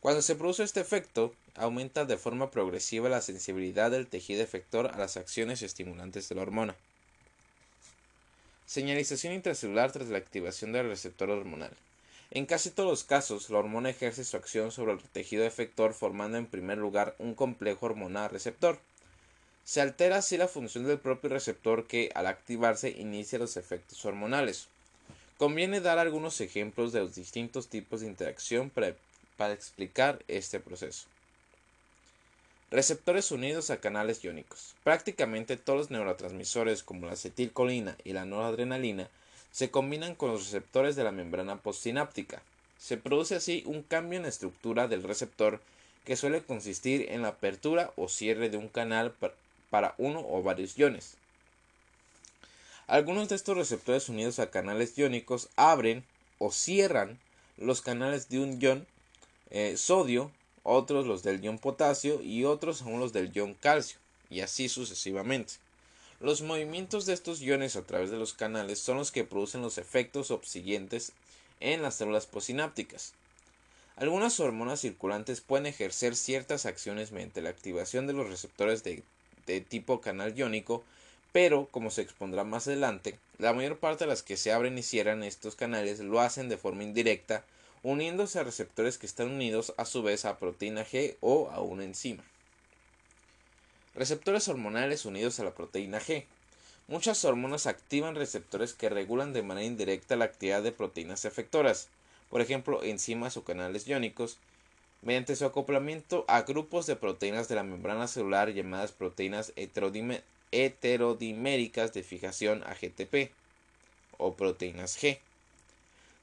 Cuando 0.00 0.22
se 0.22 0.34
produce 0.34 0.62
este 0.62 0.80
efecto, 0.80 1.34
aumenta 1.56 2.06
de 2.06 2.16
forma 2.16 2.50
progresiva 2.50 3.10
la 3.10 3.20
sensibilidad 3.20 3.90
del 3.90 4.06
tejido 4.06 4.42
efector 4.42 4.86
a 4.86 4.96
las 4.96 5.18
acciones 5.18 5.60
estimulantes 5.60 6.30
de 6.30 6.36
la 6.36 6.40
hormona. 6.40 6.74
Señalización 8.64 9.34
intracelular 9.34 9.92
tras 9.92 10.08
la 10.08 10.16
activación 10.16 10.72
del 10.72 10.88
receptor 10.88 11.28
hormonal. 11.28 11.76
En 12.30 12.46
casi 12.46 12.70
todos 12.70 12.88
los 12.88 13.04
casos, 13.04 13.50
la 13.50 13.58
hormona 13.58 13.90
ejerce 13.90 14.24
su 14.24 14.38
acción 14.38 14.72
sobre 14.72 14.92
el 14.92 15.02
tejido 15.02 15.44
efector 15.44 15.92
formando 15.92 16.38
en 16.38 16.46
primer 16.46 16.78
lugar 16.78 17.14
un 17.18 17.34
complejo 17.34 17.84
hormonal 17.84 18.30
receptor. 18.30 18.78
Se 19.64 19.80
altera 19.80 20.16
así 20.16 20.36
la 20.36 20.48
función 20.48 20.84
del 20.86 20.98
propio 20.98 21.30
receptor 21.30 21.86
que, 21.86 22.10
al 22.14 22.26
activarse, 22.26 22.90
inicia 22.90 23.38
los 23.38 23.56
efectos 23.56 24.04
hormonales. 24.04 24.68
Conviene 25.38 25.80
dar 25.80 25.98
algunos 25.98 26.40
ejemplos 26.40 26.92
de 26.92 27.00
los 27.00 27.14
distintos 27.14 27.68
tipos 27.68 28.00
de 28.00 28.08
interacción 28.08 28.70
para 28.70 29.52
explicar 29.52 30.18
este 30.28 30.60
proceso. 30.60 31.06
Receptores 32.72 33.30
unidos 33.30 33.68
a 33.68 33.76
canales 33.76 34.24
iónicos. 34.24 34.74
Prácticamente 34.82 35.58
todos 35.58 35.78
los 35.78 35.90
neurotransmisores 35.90 36.82
como 36.82 37.06
la 37.06 37.12
acetilcolina 37.12 37.98
y 38.02 38.14
la 38.14 38.24
noradrenalina 38.24 39.10
se 39.50 39.70
combinan 39.70 40.14
con 40.14 40.30
los 40.30 40.46
receptores 40.46 40.96
de 40.96 41.04
la 41.04 41.12
membrana 41.12 41.58
postsináptica. 41.58 42.42
Se 42.78 42.96
produce 42.96 43.36
así 43.36 43.62
un 43.66 43.82
cambio 43.82 44.16
en 44.16 44.22
la 44.22 44.30
estructura 44.30 44.88
del 44.88 45.02
receptor 45.02 45.60
que 46.06 46.16
suele 46.16 46.42
consistir 46.42 47.06
en 47.10 47.20
la 47.20 47.28
apertura 47.28 47.92
o 47.96 48.08
cierre 48.08 48.48
de 48.48 48.56
un 48.56 48.68
canal 48.68 49.12
para 49.72 49.94
uno 49.96 50.22
o 50.28 50.42
varios 50.42 50.76
iones. 50.76 51.16
Algunos 52.86 53.30
de 53.30 53.36
estos 53.36 53.56
receptores 53.56 54.10
unidos 54.10 54.38
a 54.38 54.50
canales 54.50 54.98
iónicos 54.98 55.48
abren 55.56 56.04
o 56.38 56.52
cierran 56.52 57.18
los 57.56 57.80
canales 57.80 58.28
de 58.28 58.40
un 58.40 58.60
ion 58.60 58.86
eh, 59.50 59.78
sodio 59.78 60.30
otros 60.62 61.06
los 61.06 61.22
del 61.22 61.40
ion 61.40 61.58
potasio 61.58 62.20
y 62.22 62.44
otros 62.44 62.82
aún 62.82 63.00
los 63.00 63.14
del 63.14 63.32
ion 63.32 63.54
calcio, 63.54 63.98
y 64.28 64.40
así 64.40 64.68
sucesivamente. 64.68 65.54
Los 66.20 66.42
movimientos 66.42 67.06
de 67.06 67.14
estos 67.14 67.40
iones 67.40 67.74
a 67.74 67.86
través 67.86 68.10
de 68.10 68.18
los 68.18 68.34
canales 68.34 68.78
son 68.78 68.98
los 68.98 69.10
que 69.10 69.24
producen 69.24 69.62
los 69.62 69.78
efectos 69.78 70.26
subsiguientes 70.26 71.12
en 71.60 71.80
las 71.80 71.94
células 71.94 72.26
posinápticas. 72.26 73.14
Algunas 73.96 74.38
hormonas 74.38 74.80
circulantes 74.80 75.40
pueden 75.40 75.64
ejercer 75.64 76.14
ciertas 76.14 76.66
acciones 76.66 77.10
mediante 77.10 77.40
la 77.40 77.48
activación 77.48 78.06
de 78.06 78.12
los 78.12 78.28
receptores 78.28 78.84
de, 78.84 79.02
de 79.46 79.60
tipo 79.60 80.00
canal 80.00 80.34
iónico, 80.34 80.84
pero, 81.32 81.66
como 81.70 81.90
se 81.90 82.02
expondrá 82.02 82.44
más 82.44 82.66
adelante, 82.66 83.18
la 83.38 83.52
mayor 83.54 83.78
parte 83.78 84.04
de 84.04 84.08
las 84.08 84.22
que 84.22 84.36
se 84.36 84.52
abren 84.52 84.76
y 84.76 84.82
cierran 84.82 85.22
estos 85.22 85.56
canales 85.56 86.00
lo 86.00 86.20
hacen 86.20 86.48
de 86.48 86.58
forma 86.58 86.82
indirecta 86.82 87.44
uniéndose 87.82 88.38
a 88.38 88.44
receptores 88.44 88.98
que 88.98 89.06
están 89.06 89.30
unidos 89.30 89.74
a 89.76 89.84
su 89.84 90.02
vez 90.02 90.24
a 90.24 90.38
proteína 90.38 90.84
G 90.84 91.16
o 91.20 91.50
a 91.50 91.60
una 91.60 91.84
enzima. 91.84 92.22
Receptores 93.94 94.48
hormonales 94.48 95.04
unidos 95.04 95.40
a 95.40 95.44
la 95.44 95.54
proteína 95.54 96.00
G. 96.00 96.24
Muchas 96.86 97.24
hormonas 97.24 97.66
activan 97.66 98.14
receptores 98.14 98.74
que 98.74 98.88
regulan 98.88 99.32
de 99.32 99.42
manera 99.42 99.66
indirecta 99.66 100.16
la 100.16 100.24
actividad 100.26 100.62
de 100.62 100.72
proteínas 100.72 101.24
efectoras, 101.24 101.88
por 102.30 102.40
ejemplo, 102.40 102.82
enzimas 102.82 103.36
o 103.36 103.44
canales 103.44 103.86
iónicos, 103.86 104.38
mediante 105.02 105.36
su 105.36 105.44
acoplamiento 105.44 106.24
a 106.28 106.42
grupos 106.42 106.86
de 106.86 106.96
proteínas 106.96 107.48
de 107.48 107.56
la 107.56 107.64
membrana 107.64 108.08
celular 108.08 108.52
llamadas 108.52 108.92
proteínas 108.92 109.52
heterodiméricas 110.52 111.92
de 111.92 112.02
fijación 112.02 112.62
AGTP 112.64 113.32
o 114.18 114.34
proteínas 114.34 114.96
G. 114.96 115.18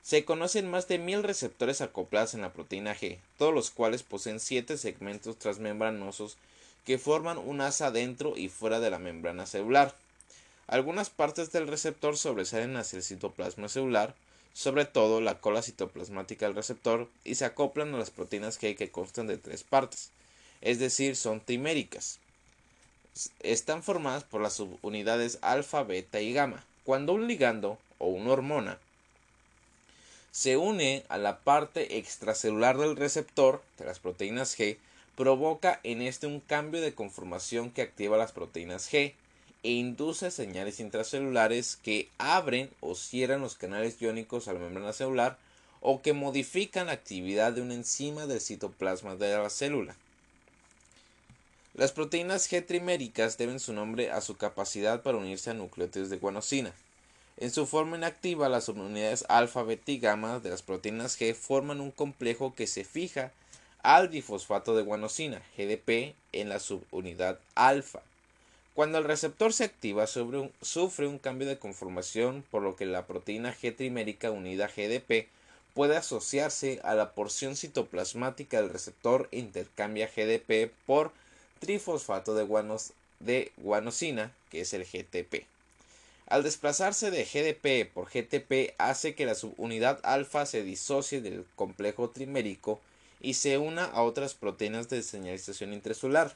Se 0.01 0.23
conocen 0.25 0.71
más 0.71 0.87
de 0.87 0.97
mil 0.97 1.23
receptores 1.23 1.81
acoplados 1.81 2.33
en 2.33 2.41
la 2.41 2.53
proteína 2.53 2.95
G, 2.95 3.19
todos 3.37 3.53
los 3.53 3.69
cuales 3.69 4.01
poseen 4.01 4.39
siete 4.39 4.77
segmentos 4.77 5.37
transmembranosos 5.37 6.37
que 6.85 6.97
forman 6.97 7.37
un 7.37 7.61
asa 7.61 7.91
dentro 7.91 8.37
y 8.37 8.47
fuera 8.47 8.79
de 8.79 8.89
la 8.89 8.97
membrana 8.97 9.45
celular. 9.45 9.93
Algunas 10.67 11.09
partes 11.09 11.51
del 11.51 11.67
receptor 11.67 12.17
sobresalen 12.17 12.77
hacia 12.77 12.97
el 12.97 13.03
citoplasma 13.03 13.67
celular, 13.67 14.15
sobre 14.59 14.83
todo 14.83 15.21
la 15.21 15.39
cola 15.39 15.61
citoplasmática 15.61 16.45
del 16.45 16.53
receptor, 16.53 17.07
y 17.23 17.35
se 17.35 17.45
acoplan 17.45 17.95
a 17.95 17.97
las 17.97 18.09
proteínas 18.09 18.59
G 18.59 18.75
que 18.75 18.91
constan 18.91 19.25
de 19.25 19.37
tres 19.37 19.63
partes, 19.63 20.09
es 20.59 20.79
decir, 20.79 21.15
son 21.15 21.39
triméricas. 21.39 22.19
Están 23.39 23.83
formadas 23.83 24.25
por 24.25 24.41
las 24.41 24.55
subunidades 24.55 25.39
alfa, 25.41 25.83
beta 25.83 26.19
y 26.19 26.33
gamma. 26.33 26.65
Cuando 26.83 27.13
un 27.13 27.25
ligando 27.25 27.77
o 27.99 28.07
una 28.07 28.31
hormona 28.31 28.77
se 30.31 30.57
une 30.57 31.05
a 31.07 31.17
la 31.17 31.39
parte 31.39 31.97
extracelular 31.97 32.77
del 32.77 32.97
receptor 32.97 33.63
de 33.77 33.85
las 33.85 33.99
proteínas 33.99 34.59
G, 34.59 34.75
provoca 35.15 35.79
en 35.83 36.01
este 36.01 36.27
un 36.27 36.41
cambio 36.41 36.81
de 36.81 36.93
conformación 36.93 37.71
que 37.71 37.81
activa 37.81 38.17
las 38.17 38.33
proteínas 38.33 38.91
G 38.91 39.13
e 39.63 39.71
induce 39.71 40.31
señales 40.31 40.79
intracelulares 40.79 41.75
que 41.75 42.09
abren 42.17 42.69
o 42.79 42.95
cierran 42.95 43.41
los 43.41 43.55
canales 43.55 44.01
iónicos 44.01 44.47
a 44.47 44.53
la 44.53 44.59
membrana 44.59 44.93
celular 44.93 45.37
o 45.81 46.01
que 46.01 46.13
modifican 46.13 46.87
la 46.87 46.93
actividad 46.93 47.53
de 47.53 47.61
una 47.61 47.73
enzima 47.73 48.25
del 48.25 48.41
citoplasma 48.41 49.15
de 49.15 49.37
la 49.37 49.49
célula. 49.49 49.95
Las 51.73 51.91
proteínas 51.91 52.51
G 52.51 52.65
triméricas 52.65 53.37
deben 53.37 53.59
su 53.59 53.73
nombre 53.73 54.11
a 54.11 54.21
su 54.21 54.35
capacidad 54.35 55.01
para 55.01 55.17
unirse 55.17 55.51
a 55.51 55.53
nucleótidos 55.53 56.09
de 56.09 56.17
guanosina. 56.17 56.73
En 57.37 57.51
su 57.51 57.65
forma 57.65 57.95
inactiva, 57.95 58.49
las 58.49 58.65
subunidades 58.65 59.23
alfa, 59.29 59.63
beta 59.63 59.91
y 59.91 59.99
gamma 59.99 60.39
de 60.39 60.49
las 60.49 60.61
proteínas 60.61 61.17
G 61.17 61.33
forman 61.33 61.79
un 61.79 61.91
complejo 61.91 62.53
que 62.53 62.67
se 62.67 62.83
fija 62.83 63.31
al 63.81 64.09
difosfato 64.09 64.75
de 64.75 64.83
guanosina, 64.83 65.41
GDP, 65.57 66.15
en 66.33 66.49
la 66.49 66.59
subunidad 66.59 67.39
alfa. 67.55 68.01
Cuando 68.79 68.97
el 68.97 69.03
receptor 69.03 69.51
se 69.51 69.65
activa, 69.65 70.07
sufre 70.07 71.07
un 71.07 71.19
cambio 71.19 71.45
de 71.45 71.59
conformación, 71.59 72.45
por 72.49 72.61
lo 72.61 72.77
que 72.77 72.85
la 72.85 73.07
proteína 73.07 73.53
G 73.53 73.75
trimérica 73.75 74.31
unida 74.31 74.67
a 74.67 74.69
GDP 74.69 75.27
puede 75.73 75.97
asociarse 75.97 76.79
a 76.85 76.95
la 76.95 77.11
porción 77.11 77.57
citoplasmática 77.57 78.61
del 78.61 78.69
receptor 78.69 79.27
e 79.33 79.39
intercambia 79.39 80.07
GDP 80.07 80.71
por 80.85 81.11
trifosfato 81.59 82.33
de, 82.35 82.47
de 83.19 83.51
guanosina, 83.57 84.31
que 84.49 84.61
es 84.61 84.73
el 84.73 84.85
GTP. 84.85 85.45
Al 86.27 86.43
desplazarse 86.43 87.11
de 87.11 87.25
GDP 87.25 87.93
por 87.93 88.05
GTP 88.05 88.75
hace 88.77 89.13
que 89.13 89.25
la 89.25 89.35
subunidad 89.35 89.99
alfa 90.03 90.45
se 90.45 90.63
disocie 90.63 91.19
del 91.19 91.43
complejo 91.57 92.11
trimérico 92.11 92.79
y 93.19 93.33
se 93.33 93.57
una 93.57 93.83
a 93.83 94.03
otras 94.03 94.35
proteínas 94.35 94.87
de 94.87 95.03
señalización 95.03 95.73
intracelular. 95.73 96.33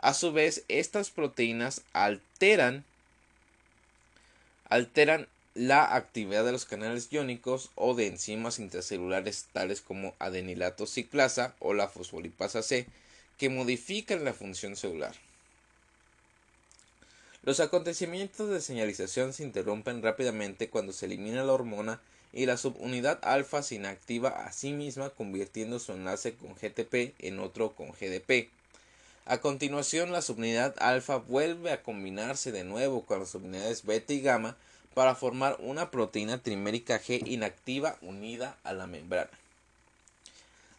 A 0.00 0.14
su 0.14 0.32
vez, 0.32 0.64
estas 0.68 1.10
proteínas 1.10 1.82
alteran, 1.92 2.84
alteran 4.70 5.28
la 5.54 5.94
actividad 5.94 6.44
de 6.44 6.52
los 6.52 6.64
canales 6.64 7.08
iónicos 7.10 7.70
o 7.74 7.94
de 7.94 8.06
enzimas 8.06 8.58
intracelulares 8.58 9.46
tales 9.52 9.82
como 9.82 10.14
adenilato 10.18 10.86
ciclasa 10.86 11.54
o 11.58 11.74
la 11.74 11.88
fosfolipasa 11.88 12.62
C, 12.62 12.86
que 13.36 13.50
modifican 13.50 14.24
la 14.24 14.32
función 14.32 14.74
celular. 14.74 15.14
Los 17.42 17.60
acontecimientos 17.60 18.48
de 18.48 18.60
señalización 18.60 19.34
se 19.34 19.42
interrumpen 19.42 20.02
rápidamente 20.02 20.70
cuando 20.70 20.94
se 20.94 21.06
elimina 21.06 21.44
la 21.44 21.52
hormona 21.52 22.00
y 22.32 22.46
la 22.46 22.56
subunidad 22.56 23.18
alfa 23.22 23.62
se 23.62 23.74
inactiva 23.74 24.28
a 24.28 24.52
sí 24.52 24.72
misma 24.72 25.10
convirtiendo 25.10 25.78
su 25.78 25.92
enlace 25.92 26.34
con 26.34 26.54
GTP 26.54 27.14
en 27.18 27.38
otro 27.40 27.74
con 27.74 27.90
GDP. 27.92 28.48
A 29.30 29.40
continuación, 29.40 30.10
la 30.10 30.22
subunidad 30.22 30.74
alfa 30.80 31.18
vuelve 31.18 31.70
a 31.70 31.84
combinarse 31.84 32.50
de 32.50 32.64
nuevo 32.64 33.06
con 33.06 33.20
las 33.20 33.28
subunidades 33.28 33.86
beta 33.86 34.12
y 34.12 34.20
gamma 34.20 34.56
para 34.92 35.14
formar 35.14 35.56
una 35.60 35.92
proteína 35.92 36.42
trimérica 36.42 37.00
G 37.00 37.22
inactiva 37.28 37.96
unida 38.02 38.58
a 38.64 38.72
la 38.72 38.88
membrana. 38.88 39.30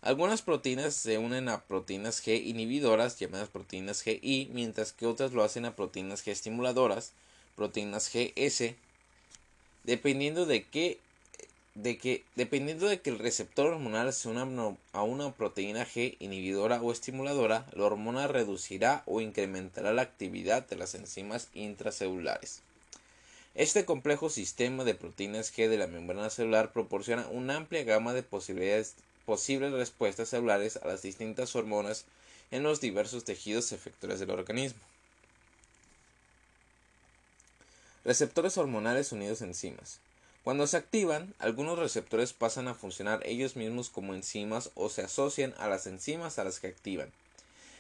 Algunas 0.02 0.42
proteínas 0.42 0.96
se 0.96 1.18
unen 1.18 1.48
a 1.48 1.62
proteínas 1.62 2.22
G 2.22 2.44
inhibidoras 2.44 3.18
llamadas 3.18 3.48
proteínas 3.48 4.04
GI, 4.04 4.50
mientras 4.52 4.92
que 4.92 5.06
otras 5.06 5.32
lo 5.32 5.46
hacen 5.46 5.64
a 5.64 5.78
proteínas 5.78 6.22
G 6.22 6.34
estimuladoras, 6.34 7.14
proteínas 7.56 8.12
GS, 8.14 8.76
dependiendo 9.86 10.46
de 10.46 10.66
qué 10.66 11.00
de 11.76 11.98
que 11.98 12.24
dependiendo 12.36 12.88
de 12.88 13.00
que 13.00 13.10
el 13.10 13.20
receptor 13.20 13.68
hormonal 13.68 14.12
se 14.12 14.28
una 14.28 14.76
a 14.92 15.04
una 15.04 15.34
proteína 15.34 15.86
G 15.86 16.18
inhibidora 16.20 16.82
o 16.82 16.92
estimuladora, 16.92 17.66
la 17.74 17.86
hormona 17.86 18.28
reducirá 18.28 19.04
o 19.06 19.22
incrementará 19.22 19.94
la 19.94 20.02
actividad 20.02 20.68
de 20.68 20.76
las 20.76 20.96
enzimas 20.96 21.48
intracelulares. 21.54 22.62
Este 23.56 23.86
complejo 23.86 24.30
sistema 24.30 24.84
de 24.84 24.96
proteínas 24.96 25.54
G 25.54 25.68
de 25.70 25.78
la 25.78 25.88
membrana 25.88 26.30
celular 26.30 26.72
proporciona 26.74 27.28
una 27.28 27.58
amplia 27.58 27.84
gama 27.84 28.14
de 28.14 28.24
posibilidades, 28.24 28.96
posibles 29.26 29.72
respuestas 29.72 30.30
celulares 30.30 30.78
a 30.78 30.88
las 30.88 31.02
distintas 31.02 31.56
hormonas 31.56 32.06
en 32.52 32.64
los 32.64 32.82
diversos 32.82 33.24
tejidos 33.24 33.72
efectores 33.72 34.20
del 34.20 34.32
organismo. 34.32 34.80
Receptores 38.04 38.58
hormonales 38.58 39.12
unidos 39.12 39.42
a 39.42 39.46
enzimas. 39.46 40.00
Cuando 40.44 40.66
se 40.66 40.78
activan, 40.78 41.36
algunos 41.38 41.78
receptores 41.78 42.34
pasan 42.34 42.68
a 42.68 42.74
funcionar 42.74 43.22
ellos 43.26 43.56
mismos 43.56 43.92
como 43.92 44.16
enzimas 44.16 44.72
o 44.74 44.90
se 44.90 45.04
asocian 45.04 45.54
a 45.60 45.68
las 45.68 45.86
enzimas 45.86 46.40
a 46.40 46.44
las 46.44 46.60
que 46.60 46.68
activan. 46.68 47.12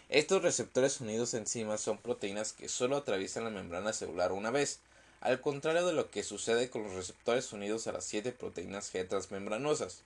Estos 0.10 0.44
receptores 0.44 1.02
unidos 1.02 1.34
a 1.34 1.38
enzimas 1.38 1.82
son 1.82 1.98
proteínas 1.98 2.54
que 2.54 2.70
solo 2.70 2.98
atraviesan 2.98 3.46
la 3.46 3.50
membrana 3.50 3.94
celular 3.94 4.32
una 4.32 4.52
vez, 4.52 4.80
al 5.22 5.42
contrario 5.42 5.88
de 5.88 5.94
lo 5.94 6.12
que 6.12 6.22
sucede 6.22 6.70
con 6.70 6.84
los 6.84 6.94
receptores 6.94 7.52
unidos 7.52 7.88
a 7.88 7.94
las 7.94 8.06
siete 8.06 8.32
proteínas 8.32 8.94
G 8.94 9.08
transmembranosas. 9.08 10.02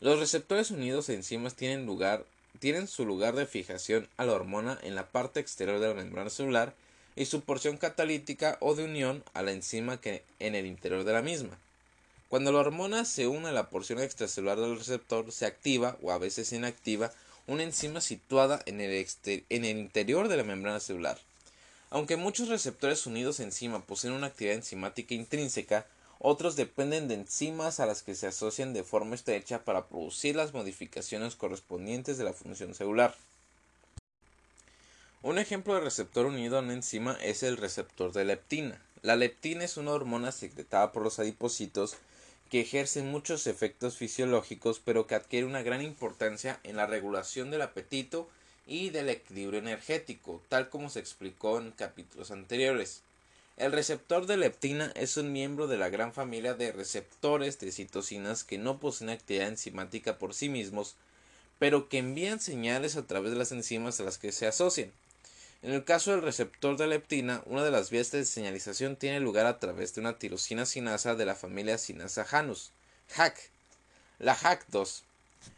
Los 0.00 0.20
receptores 0.20 0.70
unidos 0.70 1.08
a 1.08 1.14
enzimas 1.14 1.54
tienen, 1.54 1.86
lugar, 1.86 2.24
tienen 2.60 2.86
su 2.86 3.04
lugar 3.04 3.34
de 3.34 3.46
fijación 3.46 4.08
a 4.16 4.26
la 4.26 4.34
hormona 4.34 4.78
en 4.82 4.94
la 4.94 5.06
parte 5.08 5.40
exterior 5.40 5.80
de 5.80 5.88
la 5.88 5.94
membrana 5.94 6.30
celular 6.30 6.74
y 7.16 7.26
su 7.26 7.42
porción 7.42 7.76
catalítica 7.76 8.56
o 8.60 8.74
de 8.74 8.84
unión 8.84 9.22
a 9.34 9.42
la 9.42 9.52
enzima 9.52 10.00
que 10.00 10.22
en 10.38 10.54
el 10.54 10.66
interior 10.66 11.04
de 11.04 11.12
la 11.12 11.22
misma. 11.22 11.58
Cuando 12.28 12.50
la 12.50 12.58
hormona 12.58 13.04
se 13.04 13.28
une 13.28 13.48
a 13.48 13.52
la 13.52 13.70
porción 13.70 14.00
extracelular 14.00 14.58
del 14.58 14.78
receptor, 14.78 15.30
se 15.30 15.46
activa 15.46 15.96
o 16.02 16.10
a 16.10 16.18
veces 16.18 16.52
inactiva 16.52 17.12
una 17.46 17.62
enzima 17.62 18.00
situada 18.00 18.62
en 18.66 18.80
el, 18.80 19.06
en 19.24 19.64
el 19.64 19.78
interior 19.78 20.28
de 20.28 20.36
la 20.36 20.44
membrana 20.44 20.80
celular. 20.80 21.18
Aunque 21.90 22.16
muchos 22.16 22.48
receptores 22.48 23.06
unidos 23.06 23.38
a 23.38 23.44
enzima 23.44 23.80
poseen 23.80 24.14
una 24.14 24.28
actividad 24.28 24.56
enzimática 24.56 25.14
intrínseca, 25.14 25.86
otros 26.18 26.56
dependen 26.56 27.06
de 27.06 27.14
enzimas 27.14 27.78
a 27.80 27.86
las 27.86 28.02
que 28.02 28.14
se 28.14 28.26
asocian 28.26 28.72
de 28.72 28.82
forma 28.82 29.14
estrecha 29.14 29.62
para 29.62 29.86
producir 29.86 30.34
las 30.34 30.54
modificaciones 30.54 31.36
correspondientes 31.36 32.18
de 32.18 32.24
la 32.24 32.32
función 32.32 32.74
celular. 32.74 33.14
Un 35.24 35.38
ejemplo 35.38 35.72
de 35.72 35.80
receptor 35.80 36.26
unido 36.26 36.58
a 36.58 36.60
una 36.60 36.74
enzima 36.74 37.16
es 37.22 37.42
el 37.42 37.56
receptor 37.56 38.12
de 38.12 38.26
leptina. 38.26 38.78
La 39.00 39.16
leptina 39.16 39.64
es 39.64 39.78
una 39.78 39.92
hormona 39.92 40.32
secretada 40.32 40.92
por 40.92 41.02
los 41.02 41.18
adipocitos 41.18 41.96
que 42.50 42.60
ejerce 42.60 43.00
muchos 43.00 43.46
efectos 43.46 43.96
fisiológicos 43.96 44.82
pero 44.84 45.06
que 45.06 45.14
adquiere 45.14 45.46
una 45.46 45.62
gran 45.62 45.80
importancia 45.80 46.60
en 46.62 46.76
la 46.76 46.84
regulación 46.84 47.50
del 47.50 47.62
apetito 47.62 48.28
y 48.66 48.90
del 48.90 49.08
equilibrio 49.08 49.60
energético, 49.60 50.42
tal 50.50 50.68
como 50.68 50.90
se 50.90 51.00
explicó 51.00 51.58
en 51.58 51.70
capítulos 51.70 52.30
anteriores. 52.30 53.00
El 53.56 53.72
receptor 53.72 54.26
de 54.26 54.36
leptina 54.36 54.92
es 54.94 55.16
un 55.16 55.32
miembro 55.32 55.68
de 55.68 55.78
la 55.78 55.88
gran 55.88 56.12
familia 56.12 56.52
de 56.52 56.70
receptores 56.70 57.58
de 57.60 57.72
citocinas 57.72 58.44
que 58.44 58.58
no 58.58 58.78
poseen 58.78 59.08
actividad 59.08 59.48
enzimática 59.48 60.18
por 60.18 60.34
sí 60.34 60.50
mismos, 60.50 60.96
pero 61.58 61.88
que 61.88 61.96
envían 61.96 62.40
señales 62.40 62.96
a 62.96 63.06
través 63.06 63.32
de 63.32 63.38
las 63.38 63.52
enzimas 63.52 63.98
a 64.00 64.04
las 64.04 64.18
que 64.18 64.30
se 64.30 64.46
asocian. 64.46 64.92
En 65.64 65.72
el 65.72 65.82
caso 65.82 66.10
del 66.10 66.20
receptor 66.20 66.76
de 66.76 66.86
leptina, 66.86 67.42
una 67.46 67.64
de 67.64 67.70
las 67.70 67.88
vías 67.88 68.10
de 68.10 68.26
señalización 68.26 68.96
tiene 68.96 69.18
lugar 69.18 69.46
a 69.46 69.58
través 69.58 69.94
de 69.94 70.02
una 70.02 70.18
tirosina 70.18 70.66
sinasa 70.66 71.14
de 71.14 71.24
la 71.24 71.34
familia 71.34 71.78
sinasa 71.78 72.26
Janus, 72.26 72.70
HAC, 73.16 73.50
la 74.18 74.36
HAC2. 74.36 75.04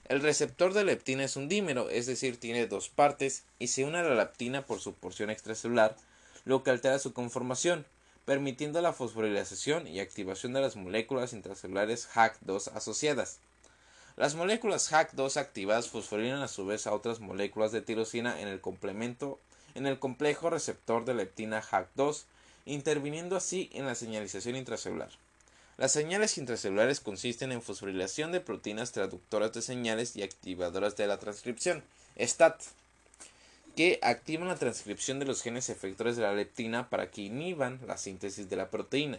El 0.08 0.20
receptor 0.20 0.74
de 0.74 0.84
leptina 0.84 1.24
es 1.24 1.34
un 1.34 1.48
dímero, 1.48 1.90
es 1.90 2.06
decir, 2.06 2.38
tiene 2.38 2.68
dos 2.68 2.88
partes 2.88 3.42
y 3.58 3.66
se 3.66 3.84
une 3.84 3.98
a 3.98 4.04
la 4.04 4.14
leptina 4.14 4.64
por 4.64 4.78
su 4.78 4.94
porción 4.94 5.28
extracelular, 5.28 5.96
lo 6.44 6.62
que 6.62 6.70
altera 6.70 7.00
su 7.00 7.12
conformación, 7.12 7.84
permitiendo 8.24 8.80
la 8.82 8.92
fosforilación 8.92 9.88
y 9.88 9.98
activación 9.98 10.52
de 10.52 10.60
las 10.60 10.76
moléculas 10.76 11.32
intracelulares 11.32 12.08
HAC2 12.14 12.70
asociadas. 12.76 13.40
Las 14.14 14.36
moléculas 14.36 14.92
HAC2 14.92 15.36
activadas 15.36 15.88
fosforilan 15.88 16.42
a 16.42 16.48
su 16.48 16.64
vez 16.64 16.86
a 16.86 16.94
otras 16.94 17.18
moléculas 17.18 17.72
de 17.72 17.82
tirosina 17.82 18.40
en 18.40 18.46
el 18.46 18.60
complemento 18.60 19.40
en 19.76 19.86
el 19.86 19.98
complejo 19.98 20.50
receptor 20.50 21.04
de 21.04 21.14
leptina 21.14 21.62
HAC2, 21.62 22.24
interviniendo 22.64 23.36
así 23.36 23.70
en 23.72 23.86
la 23.86 23.94
señalización 23.94 24.56
intracelular. 24.56 25.10
Las 25.76 25.92
señales 25.92 26.38
intracelulares 26.38 27.00
consisten 27.00 27.52
en 27.52 27.60
fosforilación 27.60 28.32
de 28.32 28.40
proteínas 28.40 28.92
traductoras 28.92 29.52
de 29.52 29.60
señales 29.60 30.16
y 30.16 30.22
activadoras 30.22 30.96
de 30.96 31.06
la 31.06 31.18
transcripción, 31.18 31.84
STAT, 32.18 32.62
que 33.76 33.98
activan 34.02 34.48
la 34.48 34.56
transcripción 34.56 35.18
de 35.18 35.26
los 35.26 35.42
genes 35.42 35.68
efectores 35.68 36.16
de 36.16 36.22
la 36.22 36.32
leptina 36.32 36.88
para 36.88 37.10
que 37.10 37.22
inhiban 37.22 37.78
la 37.86 37.98
síntesis 37.98 38.48
de 38.48 38.56
la 38.56 38.70
proteína. 38.70 39.18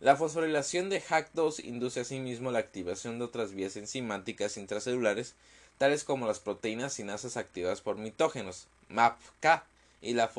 La 0.00 0.16
fosforilación 0.16 0.88
de 0.88 1.00
HAC2 1.00 1.62
induce 1.64 2.00
asimismo 2.00 2.50
la 2.50 2.58
activación 2.58 3.18
de 3.18 3.26
otras 3.26 3.52
vías 3.52 3.76
enzimáticas 3.76 4.56
intracelulares, 4.56 5.34
tales 5.78 6.02
como 6.02 6.26
las 6.26 6.40
proteínas 6.40 6.94
sinasas 6.94 7.36
activadas 7.36 7.80
por 7.80 7.96
mitógenos, 7.96 8.66
MAPK, 8.90 9.62
y 10.02 10.14
la 10.14 10.30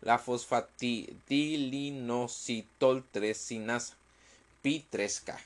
la 0.00 0.18
fosfatidilinositol 0.18 3.04
3 3.10 3.36
sinasa, 3.36 3.96
Pi3K. 4.62 5.36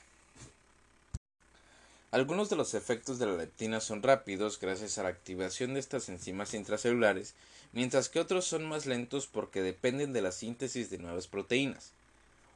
Algunos 2.11 2.51
de 2.51 2.55
los 2.55 2.75
efectos 2.75 3.17
de 3.17 3.25
la 3.25 3.33
leptina 3.33 3.81
son 3.81 4.03
rápidos 4.03 4.59
gracias 4.59 4.99
a 4.99 5.03
la 5.03 5.09
activación 5.09 5.73
de 5.73 5.79
estas 5.79 6.07
enzimas 6.09 6.53
intracelulares, 6.53 7.33
mientras 7.71 8.09
que 8.09 8.19
otros 8.19 8.45
son 8.45 8.65
más 8.65 8.85
lentos 8.85 9.25
porque 9.25 9.63
dependen 9.63 10.13
de 10.13 10.21
la 10.21 10.31
síntesis 10.31 10.91
de 10.91 10.99
nuevas 10.99 11.25
proteínas. 11.25 11.91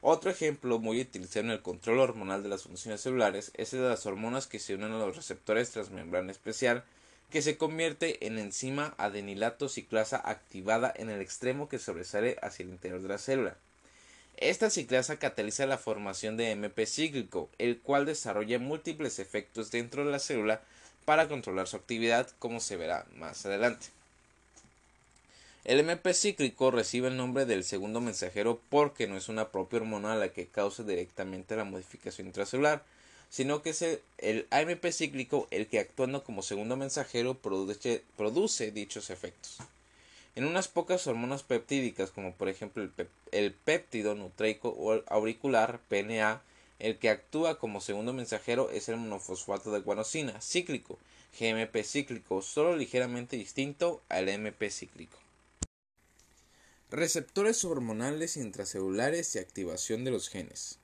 Otro 0.01 0.29
ejemplo 0.29 0.77
muy 0.77 1.01
utilizado 1.01 1.45
en 1.45 1.51
el 1.51 1.63
control 1.63 1.99
hormonal 1.99 2.43
de 2.43 2.49
las 2.49 2.61
funciones 2.63 3.01
celulares 3.01 3.51
es 3.55 3.73
el 3.73 3.81
de 3.81 3.89
las 3.89 4.05
hormonas 4.05 4.45
que 4.45 4.59
se 4.59 4.75
unen 4.75 4.91
a 4.91 4.99
los 4.99 5.15
receptores 5.15 5.71
transmembrana 5.71 6.31
especial, 6.31 6.83
que 7.31 7.41
se 7.41 7.57
convierte 7.57 8.25
en 8.25 8.37
enzima 8.37 8.95
adenilato 8.97 9.69
ciclasa 9.69 10.17
activada 10.17 10.93
en 10.95 11.09
el 11.09 11.21
extremo 11.21 11.67
que 11.67 11.79
sobresale 11.79 12.37
hacia 12.41 12.63
el 12.63 12.69
interior 12.69 13.01
de 13.01 13.09
la 13.09 13.17
célula. 13.17 13.57
Esta 14.37 14.69
ciclasa 14.69 15.17
cataliza 15.17 15.65
la 15.65 15.77
formación 15.77 16.37
de 16.37 16.51
MP 16.51 16.85
cíclico, 16.85 17.49
el 17.57 17.79
cual 17.79 18.05
desarrolla 18.05 18.59
múltiples 18.59 19.19
efectos 19.19 19.71
dentro 19.71 20.05
de 20.05 20.11
la 20.11 20.19
célula 20.19 20.61
para 21.05 21.27
controlar 21.27 21.67
su 21.67 21.75
actividad, 21.75 22.29
como 22.37 22.59
se 22.59 22.77
verá 22.77 23.05
más 23.15 23.45
adelante. 23.45 23.87
El 25.65 25.79
MP 25.79 26.13
cíclico 26.13 26.71
recibe 26.71 27.09
el 27.09 27.17
nombre 27.17 27.45
del 27.45 27.63
segundo 27.63 27.99
mensajero 27.99 28.61
porque 28.69 29.07
no 29.07 29.17
es 29.17 29.27
una 29.27 29.49
propia 29.49 29.79
hormona 29.79 30.15
la 30.15 30.29
que 30.29 30.45
causa 30.45 30.83
directamente 30.83 31.57
la 31.57 31.65
modificación 31.65 32.27
intracelular, 32.27 32.83
sino 33.29 33.61
que 33.61 33.71
es 33.71 33.81
el, 34.17 34.47
AMP 34.49 34.85
cíclico 34.91 35.47
el 35.51 35.67
que 35.67 35.79
actuando 35.79 36.23
como 36.23 36.41
segundo 36.41 36.75
mensajero 36.77 37.35
produce, 37.35 38.03
produce 38.15 38.71
dichos 38.71 39.09
efectos. 39.09 39.57
En 40.35 40.45
unas 40.45 40.67
pocas 40.67 41.07
hormonas 41.07 41.43
peptídicas, 41.43 42.11
como 42.11 42.33
por 42.33 42.47
ejemplo 42.47 42.83
el, 42.83 42.91
el 43.31 43.53
péptido 43.53 44.15
nucleico 44.15 44.69
o 44.69 45.03
auricular, 45.07 45.79
PNA, 45.89 46.41
el 46.79 46.97
que 46.99 47.09
actúa 47.09 47.57
como 47.57 47.81
segundo 47.81 48.13
mensajero 48.13 48.69
es 48.69 48.87
el 48.87 48.97
monofosfato 48.97 49.71
de 49.71 49.79
guanosina 49.79 50.39
cíclico, 50.41 50.99
GMP 51.39 51.83
cíclico, 51.83 52.41
solo 52.41 52.75
ligeramente 52.75 53.35
distinto 53.35 54.01
al 54.09 54.29
MP 54.29 54.69
cíclico. 54.69 55.17
Receptores 56.89 57.65
hormonales 57.65 58.37
intracelulares 58.37 59.35
y 59.35 59.39
activación 59.39 60.03
de 60.03 60.11
los 60.11 60.29
genes. 60.29 60.79